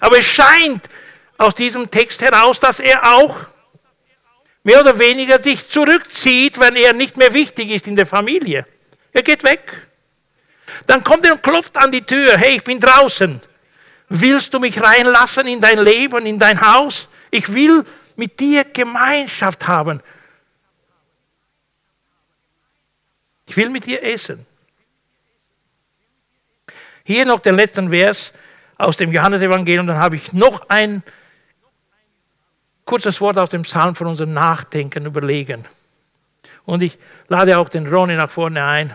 Aber 0.00 0.18
es 0.18 0.26
scheint 0.26 0.88
aus 1.36 1.54
diesem 1.54 1.90
Text 1.90 2.20
heraus, 2.22 2.60
dass 2.60 2.80
er 2.80 3.14
auch 3.14 3.36
mehr 4.62 4.80
oder 4.80 4.98
weniger 4.98 5.42
sich 5.42 5.68
zurückzieht, 5.68 6.58
wenn 6.58 6.76
er 6.76 6.92
nicht 6.92 7.16
mehr 7.16 7.32
wichtig 7.32 7.70
ist 7.70 7.86
in 7.86 7.96
der 7.96 8.06
Familie. 8.06 8.66
Er 9.12 9.22
geht 9.22 9.42
weg. 9.44 9.86
Dann 10.86 11.04
kommt 11.04 11.24
er 11.24 11.32
und 11.32 11.42
klopft 11.42 11.76
an 11.76 11.92
die 11.92 12.02
Tür. 12.02 12.36
Hey, 12.36 12.56
ich 12.56 12.64
bin 12.64 12.80
draußen. 12.80 13.40
Willst 14.08 14.52
du 14.52 14.58
mich 14.58 14.82
reinlassen 14.82 15.46
in 15.46 15.60
dein 15.60 15.78
Leben, 15.78 16.26
in 16.26 16.38
dein 16.38 16.60
Haus? 16.60 17.08
Ich 17.30 17.52
will 17.52 17.84
mit 18.16 18.40
dir 18.40 18.64
Gemeinschaft 18.64 19.68
haben. 19.68 20.02
Ich 23.46 23.56
will 23.56 23.70
mit 23.70 23.86
dir 23.86 24.02
essen. 24.02 24.46
Hier 27.04 27.24
noch 27.24 27.40
den 27.40 27.56
letzten 27.56 27.90
Vers 27.90 28.32
aus 28.76 28.96
dem 28.96 29.12
Johannesevangelium, 29.12 29.86
dann 29.86 29.98
habe 29.98 30.16
ich 30.16 30.32
noch 30.32 30.68
ein 30.68 31.02
kurzes 32.84 33.20
Wort 33.20 33.38
aus 33.38 33.50
dem 33.50 33.62
Psalm 33.62 33.94
von 33.94 34.06
unserem 34.06 34.32
Nachdenken 34.32 35.06
überlegen. 35.06 35.64
Und 36.64 36.82
ich 36.82 36.98
lade 37.28 37.58
auch 37.58 37.68
den 37.68 37.86
Ronny 37.86 38.16
nach 38.16 38.30
vorne 38.30 38.64
ein. 38.64 38.94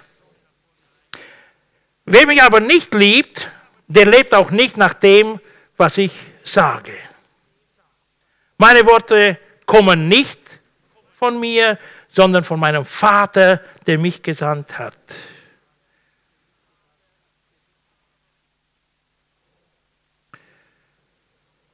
Wer 2.06 2.28
mich 2.28 2.42
aber 2.42 2.60
nicht 2.60 2.94
liebt, 2.94 3.50
der 3.88 4.06
lebt 4.06 4.34
auch 4.34 4.52
nicht 4.52 4.78
nach 4.78 4.94
dem, 4.94 5.40
was 5.76 5.98
ich 5.98 6.12
sage. 6.44 6.94
Meine 8.58 8.86
Worte 8.86 9.40
kommen 9.66 10.08
nicht 10.08 10.60
von 11.14 11.40
mir, 11.40 11.80
sondern 12.10 12.44
von 12.44 12.60
meinem 12.60 12.86
Vater, 12.86 13.62
der 13.88 13.98
mich 13.98 14.22
gesandt 14.22 14.78
hat. 14.78 14.98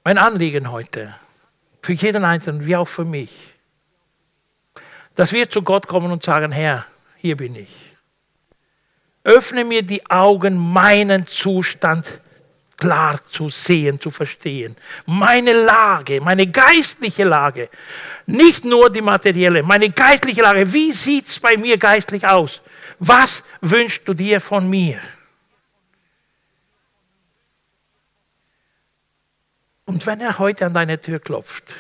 Mein 0.03 0.17
Anliegen 0.17 0.71
heute, 0.71 1.15
für 1.82 1.93
jeden 1.93 2.25
Einzelnen, 2.25 2.65
wie 2.65 2.75
auch 2.75 2.88
für 2.88 3.05
mich, 3.05 3.32
dass 5.13 5.32
wir 5.32 5.47
zu 5.49 5.61
Gott 5.61 5.88
kommen 5.88 6.11
und 6.11 6.23
sagen, 6.23 6.51
Herr, 6.51 6.86
hier 7.17 7.38
bin 7.38 7.55
ich. 7.55 7.90
Öffne 9.24 9.63
mir 9.63 9.84
die 9.84 10.09
Augen, 10.09 10.57
meinen 10.57 11.28
Zustand 11.28 12.19
klar 12.78 13.19
zu 13.30 13.49
sehen, 13.49 13.99
zu 13.99 14.09
verstehen. 14.09 14.76
Meine 15.05 15.53
Lage, 15.53 16.19
meine 16.19 16.47
geistliche 16.47 17.24
Lage, 17.24 17.69
nicht 18.26 18.65
nur 18.65 18.89
die 18.89 19.01
materielle, 19.01 19.61
meine 19.61 19.91
geistliche 19.91 20.41
Lage. 20.41 20.74
Wie 20.74 20.91
sieht 20.91 21.28
es 21.28 21.39
bei 21.39 21.57
mir 21.57 21.78
geistlich 21.78 22.28
aus? 22.28 22.61
Was 22.97 23.43
wünschst 23.61 24.07
du 24.07 24.15
dir 24.15 24.41
von 24.41 24.67
mir? 24.67 24.99
Und 29.86 30.05
wenn 30.07 30.22
er 30.22 30.39
heute 30.39 30.65
an 30.65 30.74
deine 30.74 30.99
Tür 30.99 31.19
klopft, 31.19 31.76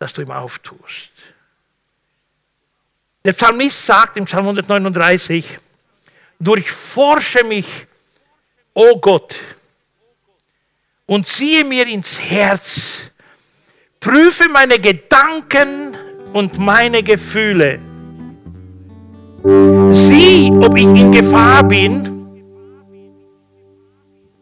dass 0.00 0.12
du 0.14 0.22
ihm 0.22 0.30
auftust. 0.30 1.12
Der 3.22 3.34
Psalmist 3.34 3.84
sagt 3.84 4.16
im 4.16 4.24
Psalm 4.24 4.46
139, 4.46 5.44
durchforsche 6.38 7.44
mich, 7.44 7.66
o 8.72 8.92
oh 8.92 8.98
Gott, 8.98 9.36
und 11.04 11.26
ziehe 11.26 11.62
mir 11.64 11.86
ins 11.86 12.18
Herz, 12.18 13.10
prüfe 13.98 14.48
meine 14.48 14.78
Gedanken 14.78 15.94
und 16.32 16.58
meine 16.58 17.02
Gefühle. 17.02 17.78
Sieh, 19.92 20.50
ob 20.52 20.74
ich 20.78 20.84
in 20.84 21.12
Gefahr 21.12 21.62
bin, 21.64 22.04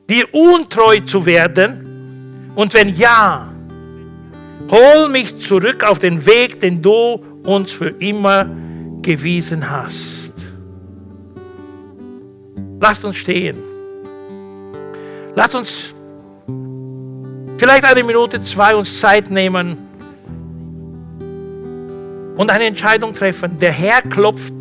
dir 0.09 0.33
untreu 0.33 1.01
zu 1.01 1.27
werden? 1.27 2.53
Und 2.55 2.75
wenn 2.75 2.95
ja, 2.95 3.53
hol 4.71 5.09
mich 5.09 5.37
zurück 5.41 5.83
auf 5.83 5.99
den 5.99 6.25
Weg, 6.25 6.61
den 6.61 6.81
du 6.81 7.25
uns 7.45 7.73
für 7.73 7.89
immer 7.89 8.49
gewiesen 9.09 9.71
hast. 9.71 10.35
Lasst 12.79 13.03
uns 13.07 13.17
stehen. 13.17 13.57
Lasst 15.35 15.55
uns 15.55 15.95
vielleicht 17.57 17.85
eine 17.87 18.05
Minute, 18.05 18.43
zwei 18.43 18.77
uns 18.77 19.01
Zeit 19.01 19.31
nehmen 19.31 19.79
und 22.37 22.51
eine 22.51 22.67
Entscheidung 22.67 23.15
treffen. 23.15 23.59
Der 23.59 23.73
Herr 23.73 24.03
klopft 24.03 24.53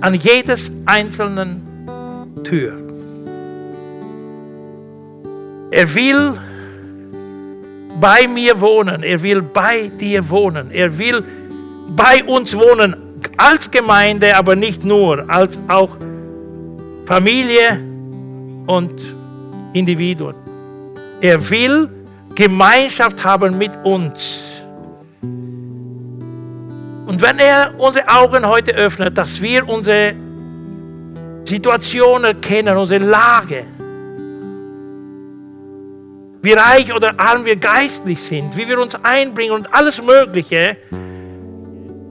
an 0.00 0.14
jedes 0.14 0.72
einzelnen 0.86 1.60
Tür. 2.42 2.72
Er 5.70 5.94
will 5.94 6.32
bei 8.00 8.26
mir 8.26 8.58
wohnen. 8.58 9.02
Er 9.02 9.20
will 9.22 9.42
bei 9.42 9.88
dir 9.88 10.30
wohnen. 10.30 10.70
Er 10.70 10.96
will 10.96 11.22
bei 11.94 12.24
uns 12.24 12.56
wohnen. 12.56 13.09
Als 13.42 13.70
Gemeinde, 13.70 14.36
aber 14.36 14.54
nicht 14.54 14.84
nur, 14.84 15.24
als 15.28 15.58
auch 15.66 15.96
Familie 17.06 17.80
und 18.66 19.00
Individuen. 19.72 20.34
Er 21.22 21.48
will 21.48 21.88
Gemeinschaft 22.34 23.24
haben 23.24 23.56
mit 23.56 23.72
uns. 23.82 24.42
Und 25.22 27.22
wenn 27.22 27.38
er 27.38 27.72
unsere 27.78 28.06
Augen 28.08 28.46
heute 28.46 28.74
öffnet, 28.74 29.16
dass 29.16 29.40
wir 29.40 29.66
unsere 29.66 30.12
Situation 31.44 32.24
erkennen, 32.24 32.76
unsere 32.76 33.02
Lage, 33.02 33.64
wie 36.42 36.52
reich 36.52 36.94
oder 36.94 37.18
arm 37.18 37.46
wir 37.46 37.56
geistlich 37.56 38.22
sind, 38.22 38.54
wie 38.54 38.68
wir 38.68 38.78
uns 38.78 38.94
einbringen 39.02 39.52
und 39.52 39.72
alles 39.72 40.02
Mögliche, 40.02 40.76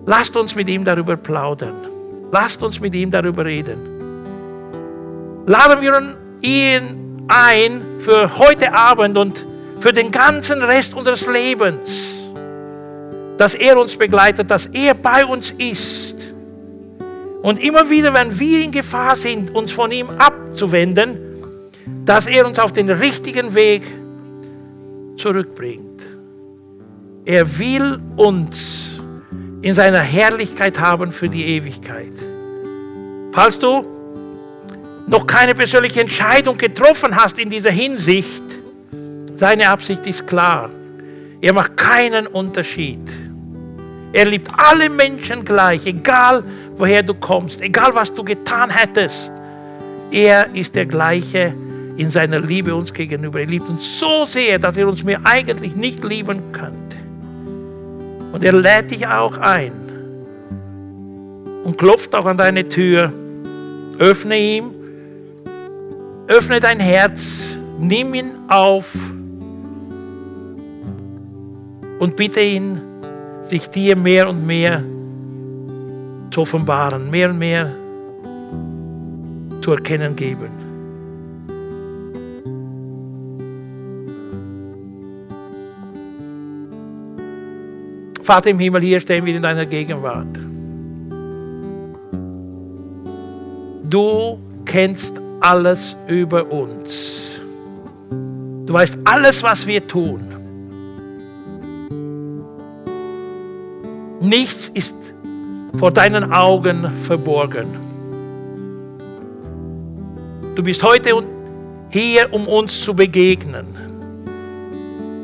lasst 0.10 0.36
uns 0.36 0.56
mit 0.56 0.68
ihm 0.68 0.84
darüber 0.84 1.16
plaudern. 1.16 1.76
Lasst 2.32 2.64
uns 2.64 2.80
mit 2.80 2.96
ihm 2.96 3.12
darüber 3.12 3.46
reden. 3.46 3.78
Laden 5.46 5.82
wir 5.82 6.18
ihn 6.42 7.28
ein 7.28 7.82
für 8.00 8.40
heute 8.40 8.74
Abend 8.74 9.18
und 9.18 9.46
für 9.80 9.94
den 9.94 10.10
ganzen 10.10 10.64
Rest 10.64 10.96
unseres 10.96 11.28
Lebens, 11.28 12.16
dass 13.38 13.54
er 13.54 13.80
uns 13.80 13.96
begleitet, 13.96 14.50
dass 14.50 14.66
er 14.66 14.96
bei 14.96 15.24
uns 15.24 15.52
ist. 15.52 16.16
Und 17.44 17.60
immer 17.60 17.88
wieder, 17.90 18.12
wenn 18.12 18.38
wir 18.38 18.64
in 18.64 18.72
Gefahr 18.72 19.16
sind, 19.16 19.54
uns 19.54 19.72
von 19.72 19.92
ihm 19.92 20.10
abzuwenden, 20.10 21.20
dass 22.04 22.26
er 22.26 22.48
uns 22.48 22.58
auf 22.58 22.74
den 22.74 22.90
richtigen 22.90 23.54
Weg 23.54 23.84
zurückbringt. 25.18 26.02
Er 27.26 27.60
will 27.60 28.00
uns 28.18 28.89
in 29.62 29.74
seiner 29.74 30.00
Herrlichkeit 30.00 30.80
haben 30.80 31.12
für 31.12 31.28
die 31.28 31.46
Ewigkeit. 31.46 32.14
Falls 33.34 33.60
du 33.60 33.86
noch 35.08 35.26
keine 35.26 35.54
persönliche 35.54 36.02
Entscheidung 36.02 36.58
getroffen 36.58 37.16
hast 37.16 37.40
in 37.40 37.50
dieser 37.50 37.72
Hinsicht, 37.72 38.44
seine 39.36 39.70
Absicht 39.70 40.06
ist 40.08 40.28
klar. 40.28 40.70
Er 41.42 41.54
macht 41.54 41.78
keinen 41.78 42.28
Unterschied. 42.28 43.00
Er 44.12 44.26
liebt 44.26 44.50
alle 44.58 44.90
Menschen 44.90 45.46
gleich, 45.46 45.86
egal 45.86 46.44
woher 46.74 47.04
du 47.04 47.14
kommst, 47.14 47.62
egal 47.62 47.94
was 47.94 48.14
du 48.14 48.24
getan 48.24 48.70
hättest. 48.70 49.32
Er 50.12 50.54
ist 50.54 50.76
der 50.76 50.86
gleiche 50.86 51.54
in 51.98 52.10
seiner 52.10 52.40
Liebe 52.40 52.74
uns 52.74 52.94
gegenüber. 52.94 53.40
Er 53.40 53.46
liebt 53.46 53.70
uns 53.70 54.00
so 54.00 54.26
sehr, 54.26 54.58
dass 54.58 54.78
er 54.78 54.88
uns 54.88 55.04
mehr 55.04 55.20
eigentlich 55.24 55.76
nicht 55.76 56.04
lieben 56.04 56.52
könnte. 56.52 56.89
Und 58.32 58.44
er 58.44 58.54
lädt 58.54 58.92
dich 58.92 59.08
auch 59.08 59.38
ein 59.38 59.72
und 61.64 61.78
klopft 61.78 62.16
auch 62.16 62.26
an 62.26 62.38
deine 62.38 62.68
Tür. 62.68 63.12
Öffne 63.98 64.40
ihm, 64.40 64.72
öffne 66.28 66.60
dein 66.60 66.80
Herz, 66.80 67.58
nimm 67.80 68.14
ihn 68.14 68.32
auf 68.48 68.96
und 72.00 72.16
bitte 72.16 72.40
ihn, 72.40 72.80
sich 73.46 73.70
dir 73.70 73.96
mehr 73.96 74.30
und 74.30 74.46
mehr 74.46 74.84
zu 76.32 76.42
offenbaren, 76.42 77.10
mehr 77.10 77.30
und 77.32 77.40
mehr 77.40 77.72
zu 79.62 79.72
erkennen 79.72 80.16
geben. 80.16 80.59
Vater 88.30 88.52
im 88.52 88.60
Himmel, 88.60 88.84
hier 88.84 89.00
stehen 89.00 89.26
wir 89.26 89.36
in 89.36 89.42
deiner 89.42 89.66
Gegenwart. 89.66 90.38
Du 93.90 94.40
kennst 94.66 95.20
alles 95.40 95.96
über 96.06 96.46
uns. 96.52 97.40
Du 98.68 98.72
weißt 98.72 99.00
alles, 99.04 99.42
was 99.42 99.66
wir 99.66 99.88
tun. 99.88 100.22
Nichts 104.22 104.70
ist 104.76 104.94
vor 105.80 105.90
deinen 105.90 106.32
Augen 106.32 106.88
verborgen. 107.02 107.66
Du 110.54 110.62
bist 110.62 110.84
heute 110.84 111.24
hier, 111.90 112.32
um 112.32 112.48
uns 112.48 112.80
zu 112.80 112.94
begegnen. 112.94 113.66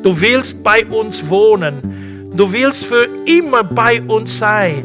Du 0.02 0.20
willst 0.20 0.64
bei 0.64 0.84
uns 0.88 1.30
wohnen. 1.30 2.05
Du 2.36 2.52
willst 2.52 2.86
für 2.86 3.08
immer 3.26 3.64
bei 3.64 4.02
uns 4.02 4.38
sein. 4.38 4.84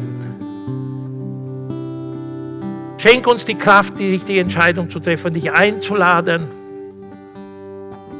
Schenk 2.97 3.27
uns 3.27 3.43
die 3.43 3.55
Kraft, 3.55 3.99
die 3.99 4.11
richtige 4.11 4.39
Entscheidung 4.39 4.89
zu 4.89 4.99
treffen, 4.99 5.33
dich 5.33 5.51
einzuladen 5.51 6.47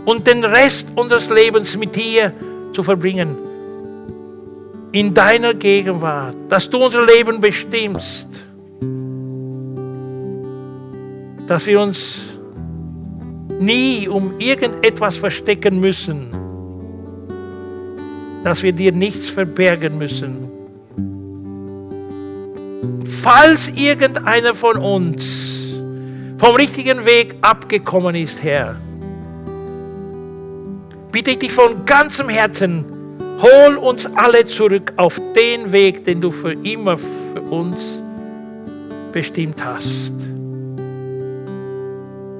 und 0.03 0.27
den 0.27 0.43
Rest 0.43 0.87
unseres 0.95 1.29
Lebens 1.29 1.77
mit 1.77 1.95
dir 1.95 2.33
zu 2.73 2.83
verbringen. 2.83 3.37
In 4.91 5.13
deiner 5.13 5.53
Gegenwart, 5.53 6.35
dass 6.49 6.69
du 6.69 6.83
unser 6.83 7.05
Leben 7.05 7.39
bestimmst, 7.39 8.27
dass 11.47 11.65
wir 11.67 11.79
uns 11.79 12.17
nie 13.59 14.09
um 14.09 14.39
irgendetwas 14.39 15.15
verstecken 15.15 15.79
müssen, 15.79 16.40
dass 18.43 18.63
wir 18.63 18.73
dir 18.73 18.91
nichts 18.91 19.29
verbergen 19.29 19.97
müssen. 19.97 20.37
Falls 23.05 23.67
irgendeiner 23.75 24.55
von 24.55 24.77
uns 24.77 25.73
vom 26.37 26.55
richtigen 26.55 27.05
Weg 27.05 27.35
abgekommen 27.41 28.15
ist, 28.15 28.41
Herr, 28.43 28.75
bitte 31.11 31.31
ich 31.31 31.39
dich 31.39 31.51
von 31.51 31.85
ganzem 31.85 32.29
Herzen, 32.29 32.85
hol 33.41 33.75
uns 33.75 34.07
alle 34.15 34.45
zurück 34.45 34.93
auf 34.97 35.19
den 35.35 35.71
Weg, 35.71 36.03
den 36.05 36.21
du 36.21 36.31
für 36.31 36.53
immer 36.53 36.97
für 36.97 37.41
uns 37.51 38.01
bestimmt 39.11 39.63
hast. 39.63 40.13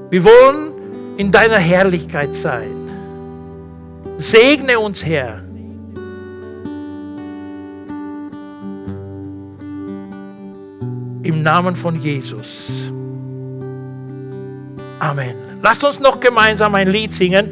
Wir 0.09 0.23
wollen 0.23 0.71
in 1.17 1.31
deiner 1.31 1.57
Herrlichkeit 1.57 2.35
sein. 2.35 2.71
Segne 4.17 4.79
uns, 4.79 5.05
Herr. 5.05 5.41
Im 11.23 11.43
Namen 11.43 11.75
von 11.75 12.01
Jesus. 12.01 12.67
Amen. 14.99 15.35
Lasst 15.61 15.83
uns 15.83 15.99
noch 15.99 16.19
gemeinsam 16.19 16.73
ein 16.73 16.87
Lied 16.87 17.13
singen. 17.13 17.49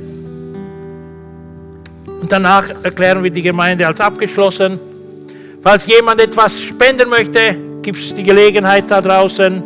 Und 2.21 2.31
danach 2.31 2.63
erklären 2.83 3.23
wir 3.23 3.29
die 3.29 3.43
Gemeinde 3.43 3.85
als 3.85 4.01
abgeschlossen. 4.01 4.79
Falls 5.61 5.85
jemand 5.85 6.19
etwas 6.19 6.59
spenden 6.59 7.09
möchte, 7.09 7.55
gibt 7.81 7.99
es 7.99 8.15
die 8.15 8.23
Gelegenheit 8.23 8.85
da 8.89 9.01
draußen. 9.01 9.63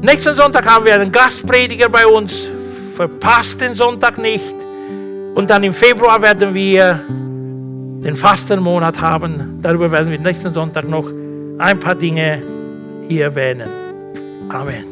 Nächsten 0.00 0.34
Sonntag 0.34 0.66
haben 0.66 0.84
wir 0.86 0.94
einen 0.94 1.12
Gastprediger 1.12 1.88
bei 1.90 2.06
uns. 2.06 2.48
Verpasst 2.96 3.60
den 3.60 3.74
Sonntag 3.74 4.16
nicht. 4.18 4.54
Und 5.34 5.50
dann 5.50 5.62
im 5.62 5.74
Februar 5.74 6.20
werden 6.22 6.54
wir 6.54 7.00
den 7.08 8.16
Fastenmonat 8.16 9.00
haben. 9.00 9.58
Darüber 9.62 9.90
werden 9.90 10.10
wir 10.10 10.18
nächsten 10.18 10.52
Sonntag 10.52 10.88
noch 10.88 11.08
ein 11.58 11.78
paar 11.78 11.94
Dinge 11.94 12.42
hier 13.08 13.24
erwähnen. 13.24 13.68
Amen. 14.48 14.91